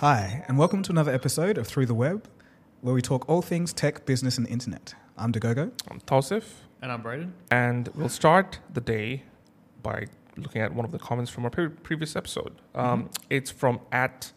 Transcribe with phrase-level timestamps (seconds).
[0.00, 2.28] Hi, and welcome to another episode of Through the Web,
[2.82, 4.94] where we talk all things tech, business, and internet.
[5.16, 5.72] I'm Dagogo.
[5.90, 6.44] I'm Tausif,
[6.80, 7.32] And I'm Braden.
[7.50, 9.24] and we'll start the day
[9.82, 10.06] by
[10.36, 12.52] looking at one of the comments from our pre- previous episode.
[12.74, 14.32] Um, It's from at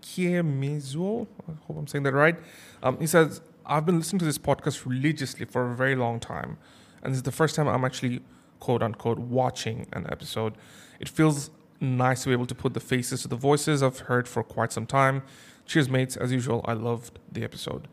[0.00, 1.26] Kiemizuo.
[1.48, 2.36] I hope I'm saying that right.
[2.82, 6.56] Um, he says, I've been listening to this podcast religiously for a very long time,
[7.02, 8.22] and this is the first time I'm actually
[8.60, 10.54] quote unquote watching an episode.
[11.00, 11.50] It feels
[11.82, 14.72] nice to be able to put the faces to the voices I've heard for quite
[14.72, 15.22] some time.
[15.66, 16.16] Cheers, mates.
[16.16, 17.88] As usual, I loved the episode.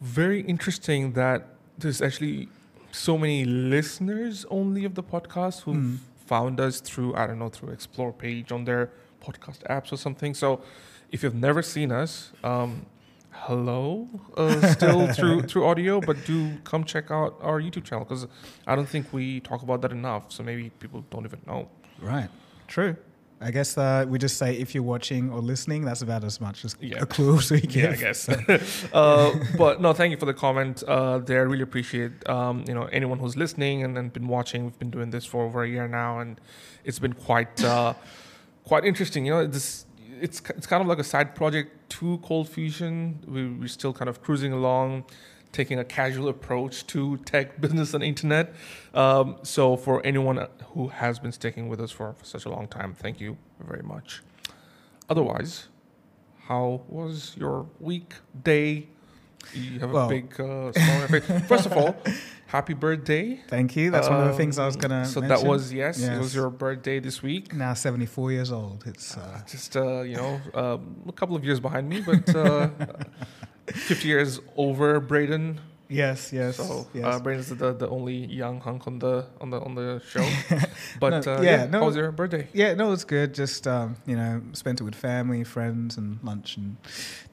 [0.00, 1.46] Very interesting that
[1.78, 2.48] there's actually
[2.90, 5.98] so many listeners only of the podcast who Mm.
[6.26, 8.90] found us through I don't know through Explore page on their
[9.22, 10.34] podcast apps or something.
[10.34, 10.60] So
[11.10, 12.86] if you've never seen us, um,
[13.30, 18.26] hello, uh, still through through audio, but do come check out our YouTube channel because
[18.66, 20.32] I don't think we talk about that enough.
[20.32, 21.68] So maybe people don't even know.
[22.00, 22.28] Right.
[22.72, 22.96] True.
[23.38, 26.64] I guess uh, we just say if you're watching or listening, that's about as much
[26.64, 27.00] as Yeah.
[27.02, 27.74] a clue as we give.
[27.84, 28.28] Yeah, I guess.
[28.92, 30.82] uh, but no, thank you for the comment.
[30.84, 34.64] Uh, there, I really appreciate um, you know anyone who's listening and, and been watching.
[34.64, 36.40] We've been doing this for over a year now, and
[36.84, 37.92] it's been quite uh,
[38.64, 39.26] quite interesting.
[39.26, 39.84] You know, this
[40.20, 43.18] it's it's kind of like a side project to Cold Fusion.
[43.28, 45.04] We, we're still kind of cruising along,
[45.52, 48.54] taking a casual approach to tech, business, and internet.
[48.94, 52.66] Um, so, for anyone who has been sticking with us for, for such a long
[52.68, 54.22] time, thank you very much.
[55.08, 55.68] Otherwise,
[56.48, 58.88] how was your week, day?
[59.54, 60.70] You have Well- a big uh.
[61.48, 61.96] First of all,
[62.46, 63.40] happy birthday.
[63.48, 63.90] Thank you.
[63.90, 65.36] That's one of the things I was Um, going to So mention.
[65.42, 67.52] that was yes, it was your birthday this week.
[67.52, 68.84] now 74 years old.
[68.86, 72.68] It's uh, Just uh, you know, um, a couple of years behind me, but uh,
[73.66, 75.60] 50 years over Braden.
[75.88, 77.04] yes, yes, so yes.
[77.04, 80.26] uh, Braden's the, the only young hunk on the on the on the show.
[81.00, 81.80] But No, uh, yeah, yeah, no.
[81.80, 82.48] how was your birthday?
[82.52, 83.34] Yeah, no, it was good.
[83.34, 86.76] Just um, you know, spent it with family, friends, and lunch and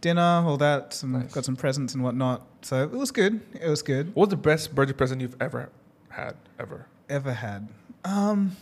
[0.01, 0.93] dinner, all that.
[0.93, 1.31] Some Nice.
[1.33, 2.41] got some presents and whatnot.
[2.61, 3.39] So it was good.
[3.59, 4.07] It was good.
[4.13, 5.69] What was the best birthday present you've ever
[6.09, 6.85] had ever?
[7.09, 7.69] Ever had?
[8.05, 8.55] Um,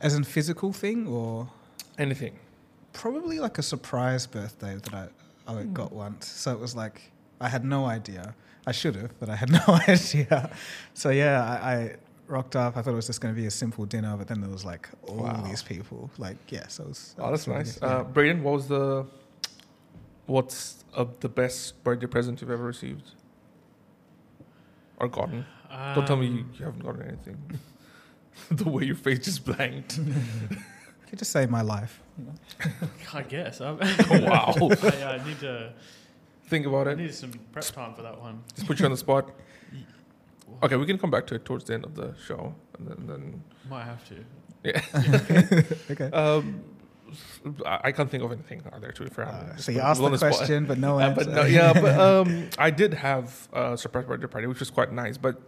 [0.00, 1.48] as in physical thing or
[1.98, 2.38] Anything?
[2.92, 5.08] probably like a surprise birthday that I
[5.46, 5.72] I Hmm.
[5.72, 6.26] got once.
[6.28, 7.10] So it was like
[7.40, 8.34] I had no idea.
[8.66, 10.50] I should have, but I had no idea.
[10.94, 11.96] So yeah, I, I
[12.28, 12.76] rocked up.
[12.76, 14.64] I thought it was just going to be a simple dinner, but then there was
[14.64, 15.42] like all Wow.
[15.44, 16.10] these people.
[16.18, 17.14] Like yeah, so it was.
[17.18, 17.78] Oh, that's nice.
[17.82, 17.88] yeah.
[17.88, 19.06] Uh, Braden, what was the
[20.26, 23.10] what's uh, the best birthday present you've ever received
[24.98, 25.44] or gotten?
[25.94, 27.38] Don't tell me you, Um, you haven't gotten anything.
[28.50, 29.98] the way your face just blanked.
[31.12, 32.00] You could just say my life.
[32.18, 32.70] You know?
[33.14, 33.60] I guess.
[33.60, 34.54] I'm, Oh, wow.
[34.82, 35.72] I uh, need to.
[36.44, 36.90] Think about it.
[36.90, 36.98] I it.
[36.98, 38.42] need some prep time for that one.
[38.54, 39.30] Just put you on the spot.
[40.62, 43.06] Okay, we can come back to it towards the end of the show, and then,
[43.06, 44.16] then Might have to.
[44.62, 45.62] Yeah.
[45.90, 46.04] okay.
[46.12, 46.62] um,
[47.66, 48.92] I, I can't think of anything either.
[48.92, 50.34] To be fair, I'm Uh, just so you put asked people on the spot.
[50.34, 51.24] question, but no Uh, answer.
[51.24, 54.92] but no, yeah, but um, I did have a surprise birthday party, which was quite
[54.92, 55.16] nice.
[55.16, 55.40] But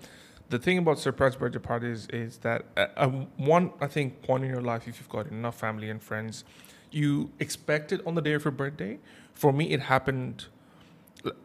[0.55, 4.51] the thing about surprise birthday parties is that uh, uh, one, I think, point in
[4.51, 6.45] your life, if you've got enough family and friends,
[6.93, 8.99] you expect it on the day of your birthday.
[9.35, 10.47] For me, it happened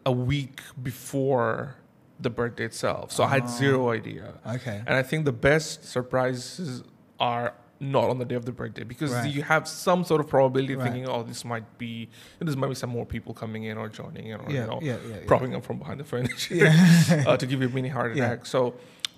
[0.05, 1.75] a week before
[2.19, 3.47] the birthday itself, so I had Oh.
[3.47, 4.33] zero idea.
[4.57, 4.83] okay.
[4.85, 6.83] And I think the best surprises
[7.19, 9.33] are not on the day of the birthday because Right.
[9.33, 10.83] you have some sort of probability Right.
[10.83, 12.09] thinking, oh, this might be,
[12.39, 14.79] this might be some more people coming in or joining in or, Yeah, you know,
[14.81, 16.67] yeah, yeah, propping up from behind the furniture
[17.27, 18.45] uh, to give you a mini heart attack.
[18.45, 18.73] So,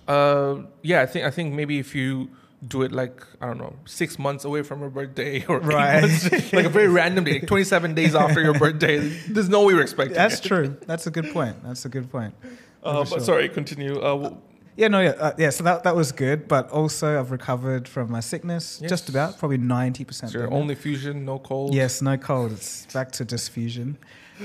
[0.08, 2.30] uh, yeah, I think, I think maybe if you
[2.68, 6.02] do it like, I don't know, six months away from your birthday or eight Right.
[6.02, 9.74] months, like a very random day, like 27 days after your birthday, there's no way
[9.74, 10.44] you're expecting That's it.
[10.48, 10.78] true.
[10.86, 11.64] That's a good point.
[11.64, 12.36] That's a good point.
[12.84, 13.20] Uh, but sure.
[13.20, 13.96] sorry, continue.
[14.00, 14.38] Uh, w-
[14.78, 15.50] Yeah, no, yeah, uh, yeah.
[15.52, 18.90] So that that was good, but also I've recovered from my sickness, Yes.
[18.90, 20.30] just about, probably ninety percent.
[20.30, 21.74] is your only fusion, no cold?
[21.76, 22.52] Yes, no cold.
[22.54, 23.98] It's back to diffusion,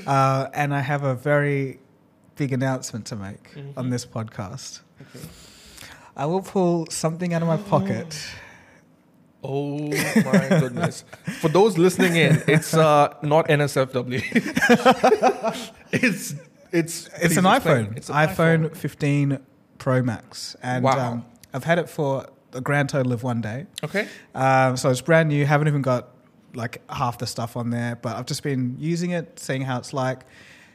[0.06, 1.78] uh, and I have a very
[2.36, 3.72] big announcement to make Mhm.
[3.78, 4.80] on this podcast.
[6.16, 8.18] I will pull something out of my pocket.
[9.44, 11.04] Oh my goodness!
[11.40, 14.22] For those listening in, it's uh, not NSFW.
[15.92, 16.34] it's
[16.72, 17.86] it's It's an explain.
[17.86, 17.96] iPhone.
[17.96, 19.38] It's an iPhone 15
[19.78, 21.12] Pro Max, and Wow.
[21.12, 23.66] um, I've had it for a grand total of one day.
[23.84, 24.08] Okay.
[24.34, 25.44] Um, so it's brand new.
[25.46, 26.08] Haven't even got
[26.54, 29.92] like half the stuff on there, but I've just been using it, seeing how it's
[29.92, 30.20] like.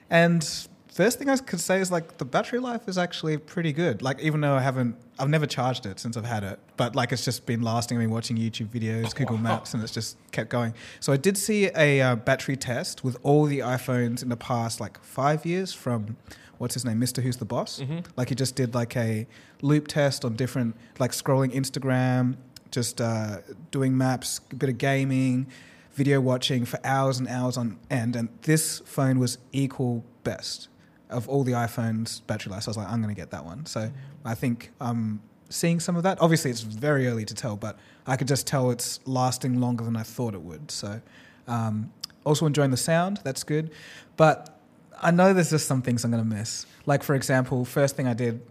[0.10, 0.48] And
[0.92, 4.02] first thing I could say is like the battery life is actually pretty good.
[4.02, 7.12] Like even though I haven't, I've never charged it since I've had it, but like
[7.12, 7.98] it's just been lasting.
[7.98, 10.74] I've been watching YouTube videos, Google Maps, and it's just kept going.
[11.00, 14.80] So I did see a uh, battery test with all the iPhones in the past
[14.80, 16.18] like five years from
[16.58, 17.24] what's his name, Mr.
[17.24, 17.80] Who's the Boss.
[17.80, 18.06] Mhm.
[18.18, 19.28] Like he just did like a
[19.62, 22.36] loop test on different, like scrolling Instagram,
[22.70, 23.38] just uh,
[23.72, 25.48] doing maps, a bit of gaming,
[25.94, 30.68] video watching for hours and hours on end, and this phone was equal best
[31.12, 32.64] of all the iPhones battery life.
[32.64, 33.66] So I was like, I'm going to get that one.
[33.66, 33.92] So
[34.26, 36.22] I think I'm seeing some of that.
[36.22, 37.78] Obviously, it's very early to tell, but
[38.08, 40.72] I could just tell it's lasting longer than I thought it would.
[40.72, 41.02] So
[41.48, 41.92] um,
[42.24, 43.20] also enjoying the sound.
[43.24, 43.72] That's good,
[44.18, 44.58] but
[45.02, 46.66] I know there's just some things I'm going to miss.
[46.86, 48.42] Like for example, first thing I did,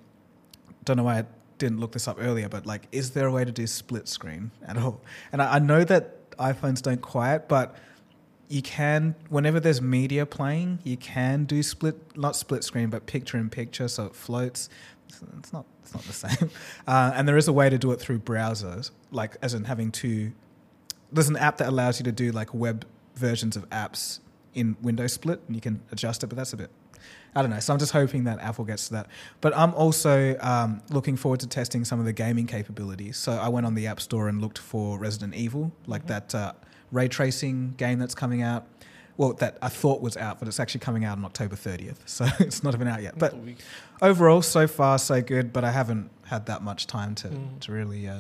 [0.85, 1.25] don't know why I
[1.59, 4.51] didn't look this up earlier, but like, is there a way to do split screen
[4.67, 5.01] at all?
[5.33, 7.77] And I, I know that iPhones don't quiet, but
[8.51, 13.39] you can whenever there's media playing, you can do split not split screen, but picture
[13.39, 14.69] in picture, so it floats.
[15.39, 16.51] It's not it's not the same.
[16.87, 19.93] Uh, and there is a way to do it through browsers, like as in having
[19.93, 20.33] two.
[21.13, 24.21] There's an app that allows you to do like web versions of apps
[24.53, 26.27] in window Split, and you can adjust it.
[26.27, 26.71] But that's a bit
[27.35, 27.61] I don't know.
[27.61, 29.07] So I'm just hoping that Apple gets to that.
[29.41, 33.17] But I'm also um, looking forward to testing some of the gaming capabilities.
[33.17, 36.09] So I went on the App Store and looked for Resident Evil, like Mm-hmm.
[36.09, 36.53] that uh,
[36.93, 38.67] ray tracing game that's coming out.
[39.17, 41.97] Well, that I thought was out, but it's actually coming out on October 30th.
[42.07, 43.19] So it's not even out yet.
[43.19, 43.35] But
[44.01, 45.53] overall, so far, so good.
[45.53, 47.61] But I haven't had that much time to, Mm.
[47.61, 48.17] to really uh,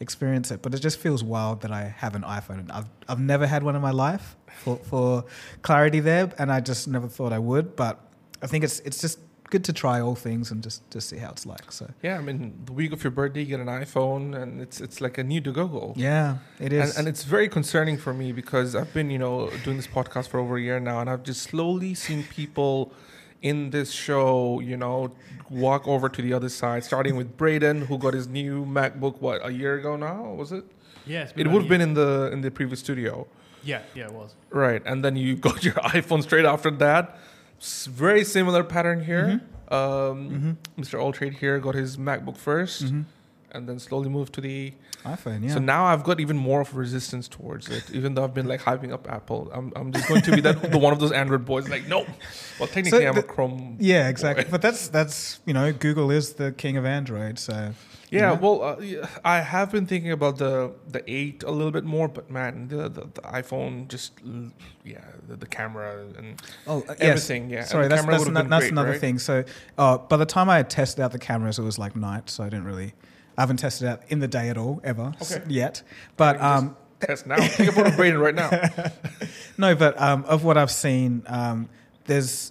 [0.00, 0.62] experience it.
[0.62, 2.60] But it just feels wild that I have an iPhone.
[2.60, 5.24] And I've, I've never had one in my life for, for
[5.60, 6.32] clarity there.
[6.38, 7.76] And I just never thought I would.
[7.76, 8.00] But
[8.42, 9.18] I think it's it's just
[9.50, 11.70] good to try all things and just, just see how it's like.
[11.72, 14.80] So Yeah, I mean, the week of your birthday, you get an iPhone, and it's
[14.80, 15.94] it's like a new to Google.
[15.96, 16.90] yeah, it is.
[16.90, 20.28] And, and it's very concerning for me because I've been, you know, doing this podcast
[20.28, 22.92] for over a year now, and I've just slowly seen people
[23.42, 25.12] in this show, you know,
[25.48, 29.46] walk over to the other side, starting with Braden, who got his new MacBook what
[29.46, 30.64] a year ago now, was it?
[31.06, 33.26] Yeah, It would have been in the in the previous studio,
[33.62, 34.34] Yeah, yeah, it was.
[34.50, 34.82] right?
[34.84, 37.04] And then you got your iPhone straight after that.
[37.60, 39.40] Very similar pattern here.
[39.70, 40.82] Um, Mhm.
[40.82, 40.98] Mr.
[40.98, 43.04] Alltrade here got his MacBook 1st Mhm.
[43.52, 44.72] and then slowly moved to the
[45.04, 45.54] iPhone, yeah.
[45.54, 48.46] so now I've got even more of a resistance towards it, even though I've been
[48.48, 49.50] like hyping up Apple.
[49.54, 52.04] I'm, I'm just going to be that the one of those Android boys like no.
[52.58, 53.76] Well, technically I'm a Chrome.
[53.78, 54.44] yeah, exactly.
[54.44, 54.50] boy.
[54.52, 57.72] But that's that's you know Google is the king of Android, so
[58.10, 58.38] Yeah, Yeah.
[58.38, 62.30] well, uh, I have been thinking about the the eight a little bit more, but
[62.30, 64.12] man, the the, the iPhone just
[64.84, 66.96] yeah, the, the camera and oh uh, yes.
[67.00, 67.50] everything.
[67.50, 69.00] Yeah, Sorry, that's that's, would've no- been that's great, another right?
[69.00, 69.18] thing.
[69.18, 69.44] So
[69.76, 72.44] uh, by the time I had tested out the cameras, it was like night, so
[72.44, 72.94] I didn't really.
[73.36, 75.42] I haven't tested out in the day at all ever Okay.
[75.46, 75.82] yet.
[76.16, 77.36] But um, Test now.
[77.36, 78.50] Take a photo Braden right now.
[79.58, 81.68] no, but um, of what I've seen, um,
[82.06, 82.50] there's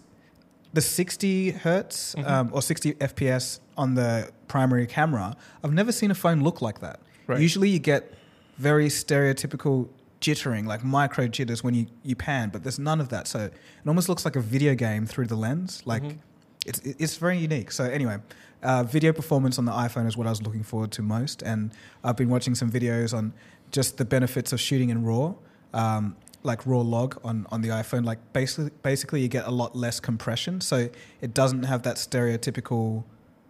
[0.74, 2.28] the 60 hertz Mhm.
[2.30, 5.36] um, or 60 FPS on the primary camera.
[5.64, 7.00] I've never seen a phone look like that.
[7.28, 7.40] Right.
[7.42, 8.14] Usually, you get
[8.58, 9.88] very stereotypical
[10.22, 13.28] jittering, like micro jitters when you, you pan, but there's none of that.
[13.28, 13.54] So it
[13.86, 15.82] almost looks like a video game through the lens.
[15.86, 16.18] Like Mhm.
[16.66, 17.72] it's it's very unique.
[17.72, 18.18] So anyway,
[18.64, 21.72] uh, video performance on the iPhone is what I was looking forward to most, and
[22.04, 23.34] I've been watching some videos on
[23.72, 25.36] just the benefits of shooting in RAW,
[25.74, 28.06] um, like RAW log on on the iPhone.
[28.06, 30.90] Like basically, basically you get a lot less compression, so
[31.22, 33.04] it doesn't have that stereotypical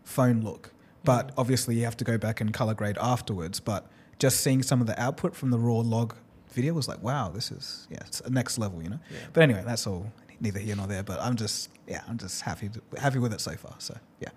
[0.03, 0.71] phone look.
[1.03, 3.59] But obviously, you have to go back and color grade afterwards.
[3.59, 3.87] But
[4.19, 6.15] just seeing some of the output from the RAW log
[6.49, 8.99] video was like, wow, this is yeah, it's a next level, you know.
[9.11, 9.19] Yeah.
[9.33, 11.03] But anyway, that's all neither here nor there.
[11.03, 13.75] But I'm just yeah, I'm just happy to, happy with it so far.
[13.77, 14.29] So yeah.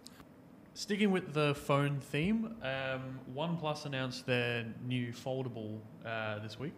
[0.75, 6.73] Sticking with the phone theme, um, OnePlus announced their new foldable uh, this week.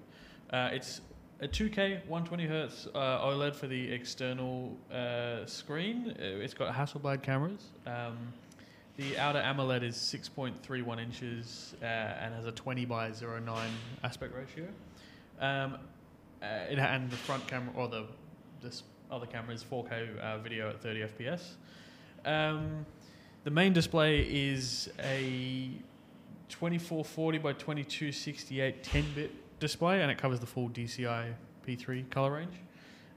[0.50, 1.02] Uh, it's
[1.42, 6.14] a 2K 120 hertz uh, OLED for the external uh, screen.
[6.16, 7.64] Uh, It's got Hasselblad cameras.
[7.84, 8.32] Um,
[8.96, 13.70] the outer AMOLED is 6.31 inches uh, and has a 20 by 09
[14.04, 14.68] aspect ratio.
[15.40, 15.78] Um,
[16.40, 18.06] uh, and the front camera or the
[18.60, 21.42] this other camera is 4K uh, video at 30 FPS.
[22.24, 22.86] Um,
[23.42, 25.70] the main display is a
[26.48, 31.32] 2440 by 2268 10-bit display, and it covers the full DCI
[31.66, 32.54] P3 color range.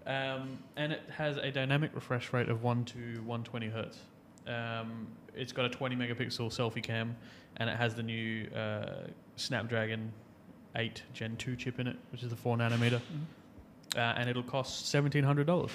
[0.06, 3.98] Um, and it has a dynamic refresh rate of 1 to 120 hertz.
[4.48, 7.16] Um, it's got a 20 megapixel selfie cam,
[7.58, 10.14] and it has the new uh, Snapdragon
[10.75, 13.02] 8 Gen 2 chip in it, which is the 4 nanometer.
[13.96, 15.72] Uh, and it'll cost $1,700.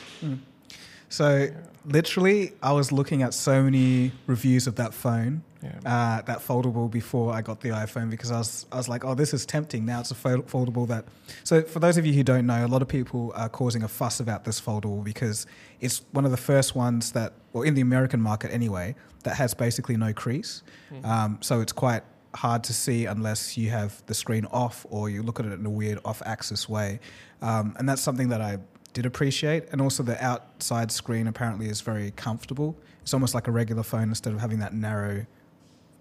[1.10, 1.48] So
[1.84, 5.72] literally, I was looking at so many reviews of that phone, Yeah.
[5.84, 9.14] uh, that foldable, before I got the iPhone because I was I was like, oh,
[9.14, 9.84] this is tempting.
[9.84, 11.04] Now it's a fo- foldable that.
[11.44, 13.88] So for those of you who don't know, a lot of people are causing a
[13.88, 15.46] fuss about this foldable because
[15.80, 19.52] it's one of the first ones that, well, in the American market anyway, that has
[19.52, 20.62] basically no crease.
[20.92, 21.04] Mhm.
[21.04, 25.22] Um, so it's quite hard to see unless you have the screen off or you
[25.22, 27.00] look at it in a weird off-axis way.
[27.42, 28.58] Um, and that's something that I
[28.92, 29.64] did appreciate.
[29.72, 32.76] And also the outside screen apparently is very comfortable.
[33.02, 35.26] It's almost like a regular phone instead of having that narrow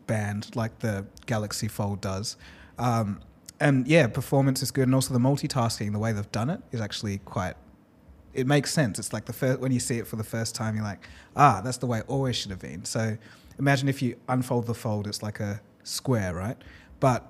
[0.08, 2.36] band like the Galaxy Fold does.
[2.78, 3.22] Um,
[3.60, 6.82] and yeah, performance is good, and also the multitasking, the way they've done it is
[6.82, 7.56] actually quite.
[8.34, 9.00] It makes sense.
[9.00, 11.62] It's like the first when you see it for the first time, you're like, ah,
[11.64, 12.86] that's the way it always should have been.
[12.86, 13.18] So
[13.58, 16.58] imagine if you unfold the fold, it's like a square, right?
[17.00, 17.26] But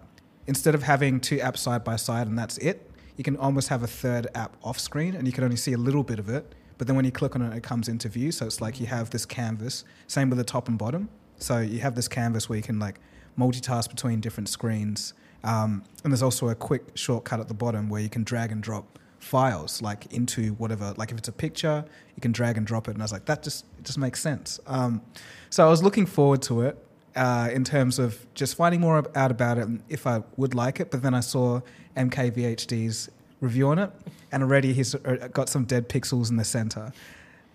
[0.46, 2.89] instead of having two apps side by side and that's it,
[3.20, 5.78] you can almost have a third app off screen, and you can only see a
[5.78, 6.56] little bit of it.
[6.78, 8.32] But then when you click on it, it comes into view.
[8.32, 9.84] So it's like you have this canvas.
[10.08, 11.10] Same with the top and bottom.
[11.38, 12.98] So you have this canvas where you can like
[13.38, 15.14] multitask between different screens.
[15.44, 18.64] Um, and there's also a quick shortcut at the bottom where you can drag and
[18.64, 20.94] drop files like into whatever.
[20.96, 21.84] Like if it's a picture,
[22.16, 22.92] you can drag and drop it.
[22.92, 24.62] And I was like, that just it just makes sense.
[24.66, 25.02] Um,
[25.50, 26.78] so I was looking forward to it
[27.18, 30.80] uh, in terms of just finding more out about it and if I would like
[30.80, 30.90] it.
[30.90, 31.60] But then I saw
[31.96, 33.10] MKBHD's
[33.42, 33.92] review on it,
[34.32, 34.96] and already he's
[35.34, 36.92] got some dead pixels in the center.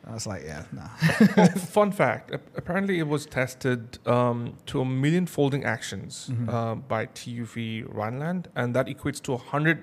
[0.06, 1.46] I was like, yeah, no.
[1.56, 6.48] fun fact apparently, it was tested um, to a million folding actions Mhm.
[6.52, 9.82] uh, by TUV Rheinland, and that equates to 100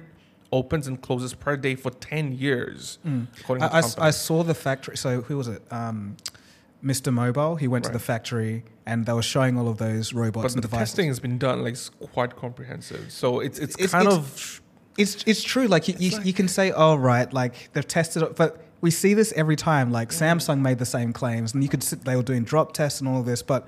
[0.51, 3.27] opens and closes per day for 10 years, Mm.
[3.39, 4.07] according I, to I the s- company.
[4.07, 4.97] I saw the factory.
[4.97, 5.63] So who was it?
[5.71, 6.17] Um,
[6.83, 7.13] Mr.
[7.13, 7.55] Mobile.
[7.57, 10.63] He went to the factory and they were showing all of those robots but and
[10.63, 10.89] the devices.
[10.89, 13.11] testing has been done like it's quite comprehensive.
[13.11, 14.61] So it's it's, It's- kind it's- of
[14.97, 15.67] It's it's true.
[15.67, 18.89] Like you, you, like- you can say, oh right, like they've tested it, but we
[18.91, 19.91] see this every time.
[19.91, 22.99] Like Samsung made the same claims, and you could sit, they were doing drop tests
[22.99, 23.67] and all of this, but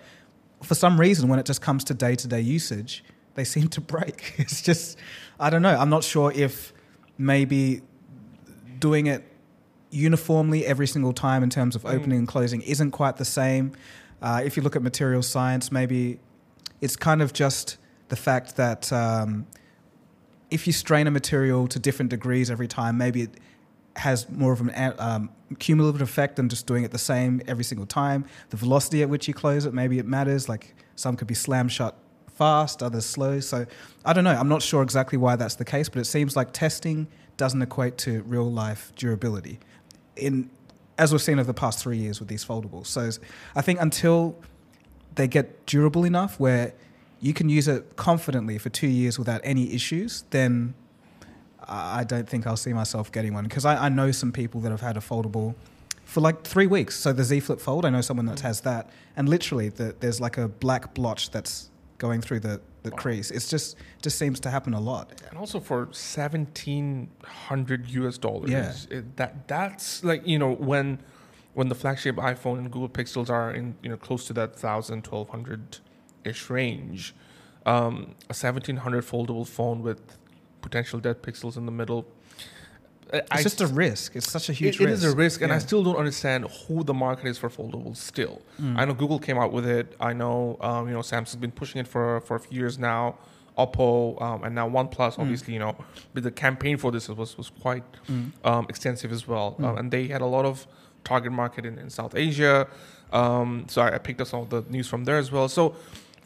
[0.63, 3.03] for some reason, when it just comes to day to day usage,
[3.35, 4.33] they seem to break.
[4.39, 4.97] It's just
[5.39, 5.75] I don't know.
[5.77, 6.73] I'm not sure if
[7.17, 7.81] maybe
[8.79, 9.23] doing it
[9.93, 11.93] uniformly every single time in terms of Mm.
[11.95, 13.71] opening and closing isn't quite the same.
[14.21, 16.19] Uh, if you look at material science, maybe
[16.81, 17.77] it's kind of just
[18.09, 19.45] the fact that um,
[20.49, 23.39] if you strain a material to different degrees every time, maybe it
[23.97, 27.63] has more of an a- um, cumulative effect than just doing it the same every
[27.63, 28.25] single time.
[28.49, 30.49] The velocity at which you close it, maybe it matters.
[30.49, 31.95] Like some could be slam shut
[32.33, 33.39] fast, others slow.
[33.39, 33.65] So
[34.05, 34.31] I don't know.
[34.35, 37.07] I'm not sure exactly why that's the case, but it seems like testing
[37.37, 39.59] doesn't equate to real life durability.
[40.15, 40.49] In
[40.97, 42.87] as we've seen over the past three years with these foldables.
[42.87, 43.09] So
[43.55, 44.37] I think until
[45.15, 46.73] they get durable enough where
[47.19, 50.73] you can use it confidently for two years without any issues, then
[51.67, 54.71] I don't think I'll see myself getting one because I, I know some people that
[54.71, 55.55] have had a foldable
[56.03, 56.95] for like three weeks.
[56.95, 58.41] So the Z Flip Fold, I know someone that mm.
[58.41, 62.91] has that, and literally the, there's like a black blotch that's going through the, the
[62.91, 63.31] crease.
[63.31, 65.21] It's just just seems to happen a lot.
[65.29, 68.51] and also for 1700 US dollars.
[68.51, 68.73] Yeah.
[68.89, 70.99] It, that that's like, you know, when
[71.53, 75.07] when the flagship iPhone and Google Pixels are in, you know, close to that 1000
[75.07, 75.79] 1200
[76.25, 77.15] ish range.
[77.65, 80.17] Um, a 1700 foldable phone with
[80.61, 82.05] potential dead pixels in the middle.
[83.11, 84.15] It's I just a risk.
[84.15, 85.03] It's such a huge it, it risk.
[85.03, 87.97] is a risk, and I still don't understand who the market is for foldables.
[87.97, 88.77] Still, Mm.
[88.77, 89.95] I know Google came out with it.
[89.99, 93.17] I know um, you know Samsung's been pushing it for for a few years now.
[93.55, 95.19] Oppo um, and now OnePlus, Mm.
[95.19, 95.75] obviously, you know,
[96.13, 98.31] but the campaign for this was was quite Mm.
[98.43, 99.65] um, extensive as well, Mm.
[99.65, 100.65] um, and they had a lot of
[101.03, 102.67] target market in, in South Asia.
[103.11, 105.47] Um, so I, I picked up some of the news from there as well.
[105.49, 105.75] So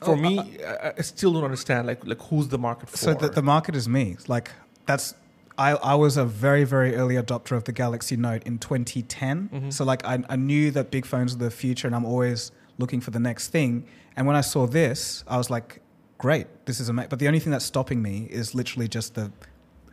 [0.02, 2.98] for Oh, me, uh, I, I still don't understand like like who's the market for.
[2.98, 4.16] So the, the market is me.
[4.30, 4.52] Like
[4.86, 5.14] that's
[5.58, 9.50] I, I was a very very early adopter of the Galaxy Note in 2010.
[9.54, 9.74] Mhm.
[9.74, 13.02] So like I, I knew that big phones were the future, and I'm always looking
[13.02, 13.86] for the next thing.
[14.16, 15.82] And when I saw this, I was like,
[16.18, 17.10] great, this is amazing.
[17.10, 19.32] But the only thing that's stopping me is literally just the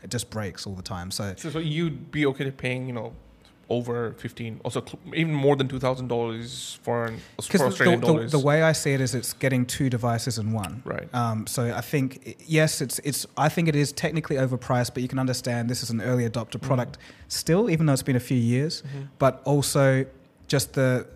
[0.02, 1.10] it just breaks all the time.
[1.10, 3.14] So So, so you'd be okay to paying, you know,
[3.68, 8.00] over fifteen, also cl- even more than two thousand dollars for an for the, Australian
[8.00, 10.82] the, dollars, the way I see it is, it's getting two devices in one.
[10.84, 11.08] right?
[11.14, 13.26] Um, so I think yes, it's it's.
[13.36, 16.58] I think it is technically overpriced, but you can understand this is an early adopter
[16.58, 16.62] Mhm.
[16.62, 18.82] product still, even though it's been a few years.
[18.82, 19.08] Mhm.
[19.18, 20.04] But also,
[20.46, 21.06] just the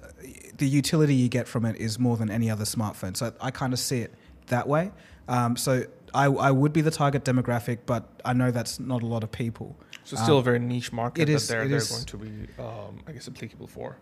[0.56, 3.16] the utility you get from it is more than any other smartphone.
[3.16, 4.12] So I kind of see it
[4.48, 4.90] that way.
[5.28, 9.06] Um, so I, I would be the target demographic, but I know that's not a
[9.06, 9.76] lot of people.
[10.08, 12.04] So still um, a very niche market it that is- they're it they're is- going
[12.06, 12.28] to be,
[12.62, 13.96] um, I guess, applicable for.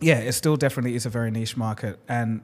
[0.00, 2.40] Yeah, it still definitely is a very niche market, and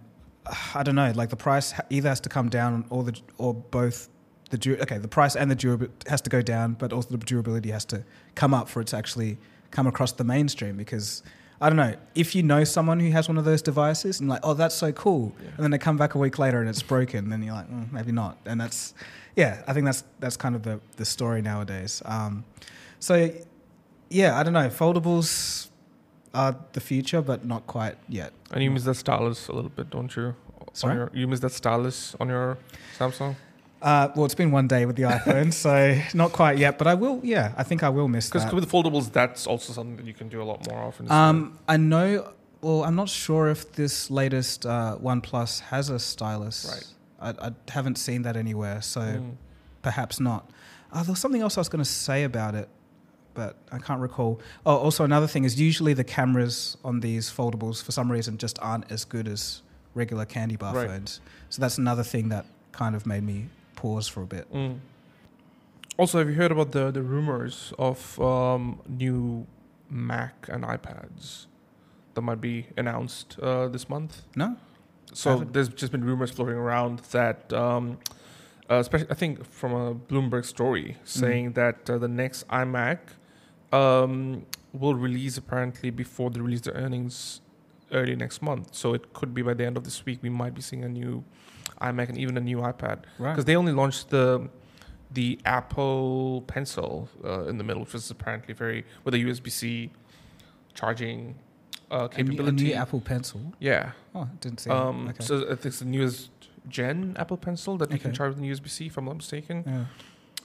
[0.47, 1.13] uh, I don't know.
[1.15, 4.09] Like the price either has to come down, or the or both.
[4.51, 7.19] The du- okay, the price and the durability has to go down, but also the
[7.19, 8.03] durability has to
[8.35, 9.37] come up for it to actually
[9.71, 10.77] come across the mainstream.
[10.77, 11.23] Because
[11.61, 14.41] I don't know if you know someone who has one of those devices and like,
[14.43, 15.49] oh, that's so cool, Yeah.
[15.57, 17.93] and then they come back a week later and it's broken, then you're like, mm,
[17.93, 18.39] maybe not.
[18.47, 18.95] And that's
[19.37, 22.03] yeah, I think that's that's kind of the the story nowadays.
[22.05, 22.45] Um,
[23.01, 23.31] so
[24.11, 24.69] yeah, I don't know.
[24.69, 25.69] Foldables
[26.35, 28.33] are the future, but not quite yet.
[28.53, 30.35] And you miss that stylus a little bit, don't you?
[30.73, 30.95] Sorry?
[30.95, 32.59] your- you miss that stylus on your
[32.99, 33.35] Samsung?
[33.81, 36.95] Uh, well, it's been one day with the iPhone, so not quite yet, but I
[36.95, 37.21] will.
[37.23, 40.29] Yeah, I think I will miss Because with foldables, that's also something that you can
[40.29, 41.11] do a lot more often.
[41.11, 42.33] Um, I know.
[42.61, 46.67] Well, I'm not sure if this latest uh, OnePlus has a stylus.
[47.21, 47.35] Right.
[47.41, 49.37] I, I haven't seen that anywhere, so Mm.
[49.83, 50.51] perhaps not.
[50.93, 52.69] Uh, there was something else I was going to say about it,
[53.39, 54.41] but I can't recall.
[54.67, 58.59] Oh, also another thing is usually the cameras on these foldables for some reason just
[58.61, 59.63] aren't as good as
[59.95, 60.89] regular candy bar Right.
[60.89, 61.21] phones.
[61.49, 63.39] So that's another thing that kind of made me
[63.77, 64.53] pause for a bit.
[64.53, 64.79] Mm.
[65.97, 69.47] Also, have you heard about the the rumors of um, new
[69.89, 71.47] Mac and iPads
[72.15, 74.23] that might be announced uh, this month?
[74.35, 74.57] No?
[75.15, 77.99] So there's just been rumors floating around that, um,
[78.71, 82.99] uh, especially I think from a Bloomberg story saying that uh, the next iMac
[83.73, 87.41] um, will release apparently before they release their earnings
[87.93, 88.75] early next month.
[88.75, 90.89] So it could be by the end of this week we might be seeing a
[90.89, 91.25] new
[91.81, 93.33] iMac and even a new iPad Right.
[93.33, 94.49] because they only launched the
[95.11, 99.91] the Apple Pencil uh, in the middle, which was apparently very with a USB C
[100.75, 101.35] charging
[101.91, 102.73] uh, A new- capability.
[102.73, 103.41] A new Apple Pencil.
[103.59, 103.93] yeah.
[104.15, 105.09] Oh, I didn't see Um.
[105.09, 105.25] Okay.
[105.25, 106.31] So I think it's the newest
[106.69, 109.65] gen Apple Pencil that you can charge with an USB C, if I'm not mistaken.
[109.67, 109.85] yeah.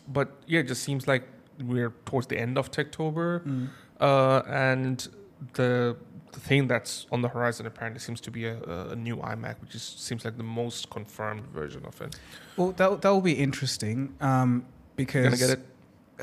[0.08, 1.24] But yeah, it just seems like
[1.62, 3.70] we're towards the end of Techtober, Mm.
[4.00, 5.08] uh, and
[5.54, 5.96] the
[6.32, 8.58] the thing that's on the horizon apparently seems to be a,
[8.90, 12.16] a, new iMac, which is seems like the most confirmed version of it.
[12.58, 15.66] Well, that that will be interesting um, because You're gonna get it?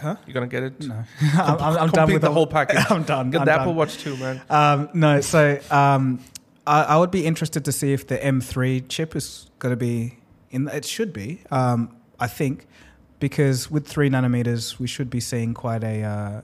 [0.03, 0.17] Huh?
[0.27, 0.81] You gonna get it?
[0.87, 2.85] No, I'm, I'm, I'm done with the whole package.
[2.91, 3.31] I'm done.
[3.31, 3.61] Get I'm the done.
[3.61, 4.41] Apple Watch too, man.
[4.51, 6.21] Um, no, so um,
[6.67, 10.19] I, I would be interested to see if the M3 chip is going to be
[10.51, 10.69] in.
[10.69, 12.67] It should be, um, I think,
[13.21, 16.41] because with three nanometers, we should be seeing quite a uh,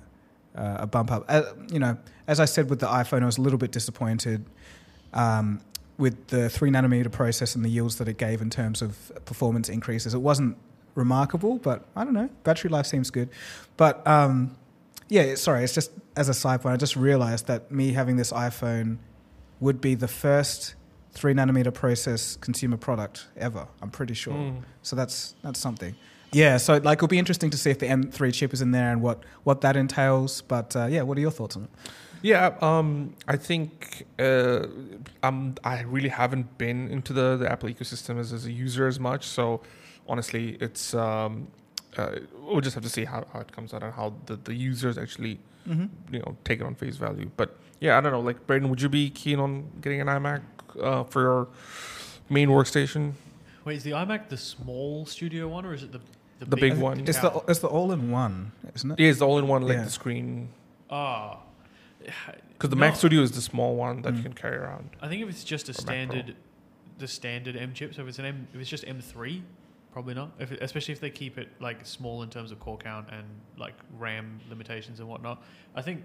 [0.56, 1.24] uh, a bump up.
[1.28, 4.44] Uh, you know, as I said with the iPhone, I was a little bit disappointed
[5.12, 5.60] um,
[5.98, 9.68] with the three nanometer process and the yields that it gave in terms of performance
[9.68, 10.14] increases.
[10.14, 10.56] It wasn't
[10.94, 12.30] remarkable, but I don't know.
[12.44, 13.30] Battery life seems good,
[13.76, 14.06] but.
[14.06, 14.56] Um,
[15.08, 15.62] yeah, sorry.
[15.62, 18.98] It's just as a side point, I just realized that me having this iPhone
[19.60, 20.74] would be the first
[21.12, 23.68] three nanometer process consumer product ever.
[23.80, 24.34] I'm pretty sure.
[24.34, 24.62] Mm.
[24.82, 25.94] So that's that's something.
[26.32, 26.56] Yeah.
[26.58, 29.00] So like, it'll be interesting to see if the M3 chip is in there and
[29.02, 30.42] what what that entails.
[30.42, 31.70] But uh, yeah, what are your thoughts on it?
[32.22, 34.66] Yeah, um, I think uh,
[35.22, 38.98] um, I really haven't been into the, the Apple ecosystem as, as a user as
[38.98, 39.26] much.
[39.26, 39.60] So
[40.08, 41.48] honestly, it's um,
[41.96, 44.54] uh, we'll just have to see how, how it comes out and how the, the
[44.54, 46.14] users actually Mm-hmm.
[46.14, 47.28] you know take it on face value.
[47.36, 48.20] But yeah, I don't know.
[48.20, 50.42] Like Braden, would you be keen on getting an iMac
[50.80, 51.48] uh, for your
[52.30, 53.14] main workstation?
[53.66, 56.00] Wait, is the iMac the small studio one or is it the
[56.38, 57.00] The big one.
[57.00, 59.00] It's the it's the all in one, isn't it?
[59.00, 59.84] Yeah, it's the all-in-one, like Yeah.
[59.84, 60.50] the screen.
[60.88, 61.40] Ah.
[62.52, 62.80] Because the No.
[62.80, 64.24] Mac Studio is the small one that you Mm.
[64.24, 64.90] can carry around.
[65.02, 66.36] I think if it's just a Or standard,
[66.98, 67.94] the standard M chip.
[67.94, 69.42] So if it's an M, if it's just M3,
[69.92, 70.30] probably not.
[70.38, 73.24] If it, especially if they keep it like small in terms of core count and
[73.56, 75.42] like RAM limitations and whatnot.
[75.74, 76.04] I think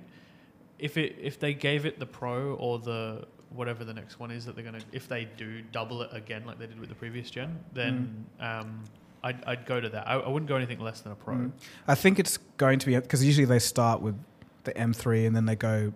[0.79, 4.45] if it if they gave it the Pro or the whatever the next one is
[4.45, 7.29] that they're gonna if they do double it again like they did with the previous
[7.29, 8.83] gen, then um,
[9.23, 10.07] I'd, I'd go to that.
[10.07, 11.35] I, I wouldn't go anything less than a Pro.
[11.35, 11.51] Mm.
[11.87, 14.15] I think it's going to be because usually they start with
[14.63, 15.93] the M3 and then they go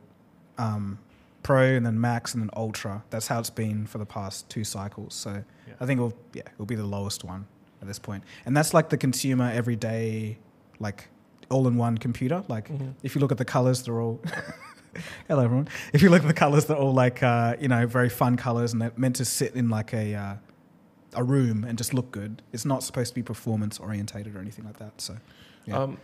[0.57, 0.99] um,
[1.43, 3.03] Pro and then Max and then Ultra.
[3.09, 5.13] That's how it's been for the past two cycles.
[5.15, 5.73] So Yeah.
[5.79, 7.47] I think it'll yeah it'll be the lowest one
[7.81, 8.23] at this point.
[8.23, 10.37] point, and that's like the consumer everyday
[10.79, 11.07] like
[11.49, 12.43] all-in-one computer.
[12.47, 12.93] Like Mhm.
[13.03, 14.19] if you look at the colors, they're all.
[15.27, 15.67] Hello, everyone.
[15.93, 18.73] If you look at the colors, they're all like uh, you know very fun colors,
[18.73, 20.36] and they're meant to sit in like a uh,
[21.13, 22.41] a room and just look good.
[22.53, 24.99] It's not supposed to be performance orientated or anything like that.
[25.01, 25.17] So,
[25.65, 25.79] yeah.
[25.79, 25.97] Um,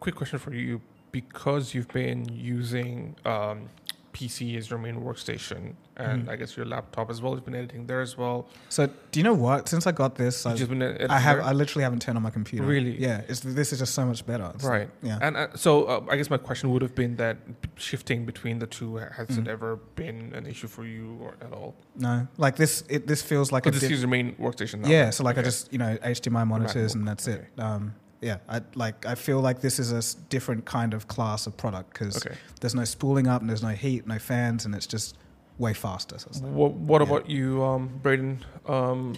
[0.00, 0.80] quick question for you:
[1.12, 3.68] because you've been using um,
[4.14, 6.30] PC is your main workstation, and Mhm.
[6.30, 8.46] I guess your laptop as well, you've been editing there as well.
[8.68, 9.68] so do you know what?
[9.68, 11.40] Since I got this, I've, just been I have?
[11.40, 12.64] I literally haven't turned on my computer.
[12.64, 12.94] Really?
[13.00, 13.22] Yeah.
[13.28, 14.50] It's, this is just so much better.
[14.54, 14.88] It's right.
[15.02, 15.18] Yeah.
[15.20, 17.36] And uh, so uh, I guess my question would have been that
[17.76, 19.48] shifting between the two has it Mhm.
[19.48, 21.74] ever been an issue for you or at all?
[21.96, 22.84] no, like this.
[22.88, 24.88] It this feels like But a this is your main workstation now.
[24.88, 25.04] yeah.
[25.04, 25.14] right?
[25.14, 27.46] So like I just you know HDMI monitors MacBook, and that's okay.
[27.56, 27.60] it.
[27.60, 27.94] Um,
[28.24, 28.38] yeah.
[28.48, 31.92] I like I feel like this is a s- different kind of class of product
[31.92, 32.36] because Okay.
[32.60, 35.16] there's no spooling up and there's no heat, no fans, and it's just
[35.58, 36.18] way faster.
[36.18, 37.08] So it's like, What, what Yeah.
[37.08, 38.44] about you, um, Braden?
[38.66, 39.14] Um,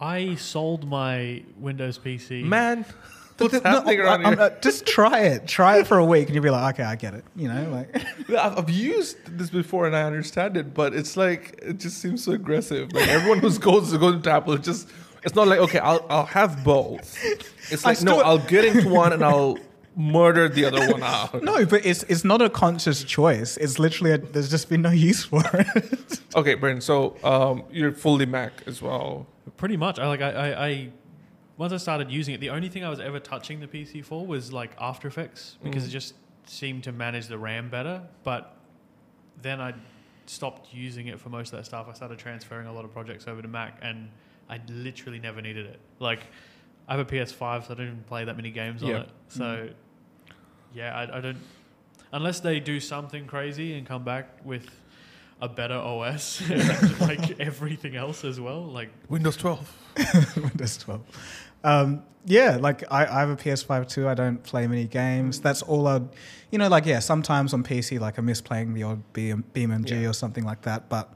[0.00, 2.44] I sold my Windows PC.
[2.44, 2.84] man,
[3.38, 4.46] what's no, happening I- around I'm- here?
[4.46, 5.46] uh, just try it.
[5.48, 7.24] Try it for a week, and you'll be like, okay, I get it.
[7.34, 7.88] You know, like
[8.30, 12.22] I've, I've used this before and I understand it, but it's like it just seems
[12.24, 12.92] so aggressive.
[12.92, 14.88] Like everyone who goes to go to Apple, just
[15.24, 17.16] it's not like okay, I'll I'll have both.
[17.70, 19.58] It's I like no, I'll get into one and I'll
[19.96, 21.42] murder the other one out.
[21.42, 23.56] no, but it's it's not a conscious choice.
[23.56, 26.20] It's literally a, there's just been no use for it.
[26.36, 26.80] Okay, Braden.
[26.80, 29.26] So um, you're fully Mac as well.
[29.56, 30.00] Pretty much.
[30.00, 30.88] I like I, I, I
[31.56, 34.26] once I started using it, the only thing I was ever touching the PC for
[34.26, 35.86] was like After Effects because Mm.
[35.86, 36.14] it just
[36.46, 38.02] seemed to manage the RAM better.
[38.24, 38.56] But
[39.40, 39.74] then I
[40.26, 41.86] stopped using it for most of that stuff.
[41.88, 44.08] I started transferring a lot of projects over to Mac, and
[44.48, 45.80] I literally never needed it.
[45.98, 46.20] Like
[46.88, 48.94] I have a PS5, so I don't even play that many games Yeah.
[48.96, 49.08] on it.
[49.28, 49.68] So,
[50.74, 51.38] yeah, I, I don't.
[52.12, 54.68] Unless they do something crazy and come back with
[55.40, 56.42] a better OS,
[57.00, 58.64] like everything else as well.
[58.64, 60.36] Like, Windows 12.
[60.36, 61.00] Windows 12.
[61.64, 64.08] Um, yeah, like I, I have a PS5 too.
[64.08, 65.40] I don't play many games.
[65.40, 66.08] That's all I'd,
[66.50, 70.02] you know, like, yeah, sometimes on PC, like I miss playing the odd BM, BeamNG
[70.02, 70.08] Yeah.
[70.08, 70.88] or something like that.
[70.88, 71.12] But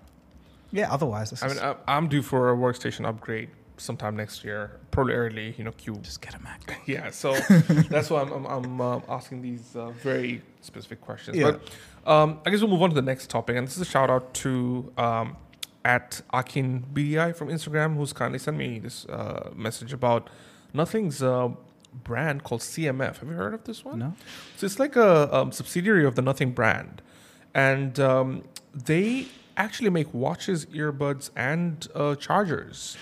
[0.73, 3.51] yeah, otherwise, I mean, I, I'm due for a workstation upgrade
[3.81, 5.97] sometime next year, probably early, you know, Q.
[5.97, 6.81] just get a Mac.
[6.87, 7.35] Yeah, so
[7.91, 11.37] that's why I'm, I'm, I'm uh, asking these uh, very specific questions.
[11.37, 11.53] Yeah.
[11.53, 13.57] But um, I guess we'll move on to the next topic.
[13.57, 15.37] And this is a shout out to um,
[15.85, 20.29] at Akin BDI from Instagram, who's kindly sent me this uh, message about
[20.75, 21.51] Nothing's uh,
[21.93, 23.19] brand called CMF.
[23.19, 23.99] Have you heard of this one?
[23.99, 24.15] No?
[24.57, 27.03] So it's like a um, subsidiary of the Nothing brand,
[27.55, 29.27] and um, they
[29.59, 32.97] actually make watches, earbuds, and uh, chargers.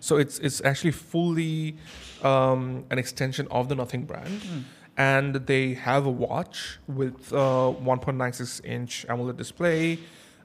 [0.00, 1.76] So it's it's actually fully
[2.22, 4.40] um, an extension of the Nothing brand,
[4.96, 9.98] and they have a watch with uh, 1.96 inch AMOLED display.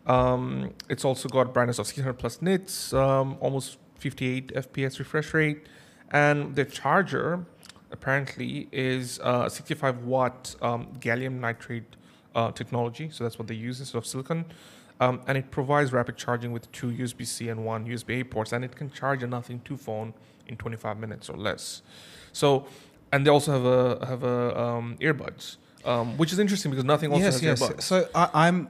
[0.08, 5.67] Um, it's also got brightness of 600 plus nits, um, almost 58 FPS refresh rate,
[6.12, 7.45] and the charger
[7.91, 11.95] apparently is uh, 65 watt um, gallium nitrate
[12.36, 13.10] uh, technology.
[13.12, 14.45] So that's what they use instead of silicon.
[14.99, 18.51] Um, and it provides rapid charging with two USB C and one USB A ports,
[18.51, 20.13] and it can charge a Nothing 2 phone
[20.47, 21.81] in 25 minutes or less.
[22.33, 22.65] So,
[23.12, 27.12] and they also have a have a um, earbuds, um, which is interesting because Nothing
[27.12, 27.62] also yes, has yes.
[27.62, 27.81] earbuds.
[27.83, 28.69] So I, I'm,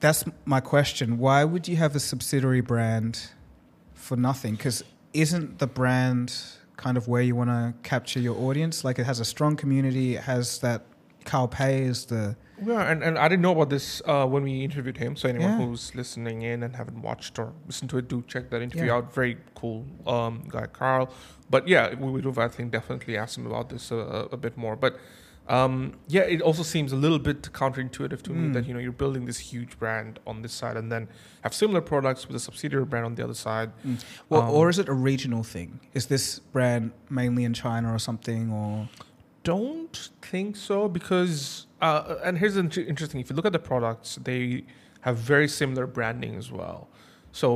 [0.00, 1.18] that's my question.
[1.18, 3.30] Why would you have a subsidiary brand
[3.94, 4.56] for nothing?
[4.56, 6.36] Because isn't the brand
[6.76, 8.84] kind of where you want to capture your audience?
[8.84, 10.84] Like it has a strong community, it has that
[11.24, 14.62] Carl Pei is the Yeah, and, and I didn't know about this uh, when we
[14.64, 15.16] interviewed him.
[15.16, 15.66] So anyone Yeah.
[15.66, 18.94] who's listening in and haven't watched or listened to it, do check that interview Yeah.
[18.96, 19.12] out.
[19.14, 21.10] Very cool um, guy, Carl.
[21.50, 24.56] But yeah, we would have I think definitely asked him about this a, a- bit
[24.56, 24.76] more.
[24.76, 24.98] But
[25.46, 28.54] um, yeah, it also seems a little bit counterintuitive to me Mm.
[28.54, 31.08] that you know you're building this huge brand on this side and then
[31.42, 33.70] have similar products with a subsidiary brand on the other side.
[34.30, 35.80] Well, Um, or is it a regional thing?
[35.92, 38.50] Is this brand mainly in China or something?
[38.52, 38.88] Or
[39.42, 44.08] don't think so because uh, and here's the interesting if you look at the products
[44.28, 44.64] they
[45.06, 46.80] have very similar branding as well
[47.40, 47.48] so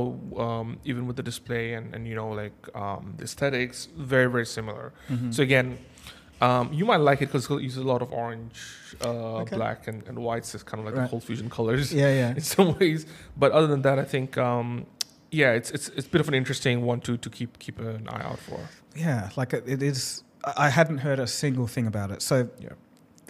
[0.45, 3.77] um, even with the display and, and you know like um, the aesthetics
[4.15, 5.31] very very similar Mm-hmm.
[5.35, 5.67] so again
[6.47, 8.57] um, you might like it because it uses a lot of orange
[9.07, 9.55] uh, Okay.
[9.59, 11.03] black and, and whites is kind of like Right.
[11.05, 13.01] the whole fusion colors yeah, yeah, in some ways
[13.41, 14.67] but other than that i think um,
[15.41, 18.07] yeah it's, it's it's a bit of an interesting one to to keep keep an
[18.15, 18.59] eye out for
[18.95, 19.21] yeah.
[19.39, 20.23] Like it, it is.
[20.43, 22.19] I I hadn't heard a single thing about it.
[22.29, 22.69] So, Yeah.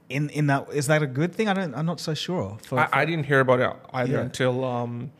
[0.09, 1.47] In in that is that a good thing?
[1.47, 1.73] I don't.
[1.75, 2.57] I'm not so sure.
[2.63, 4.21] For, I, I didn't hear about it either Yeah.
[4.21, 5.11] until um,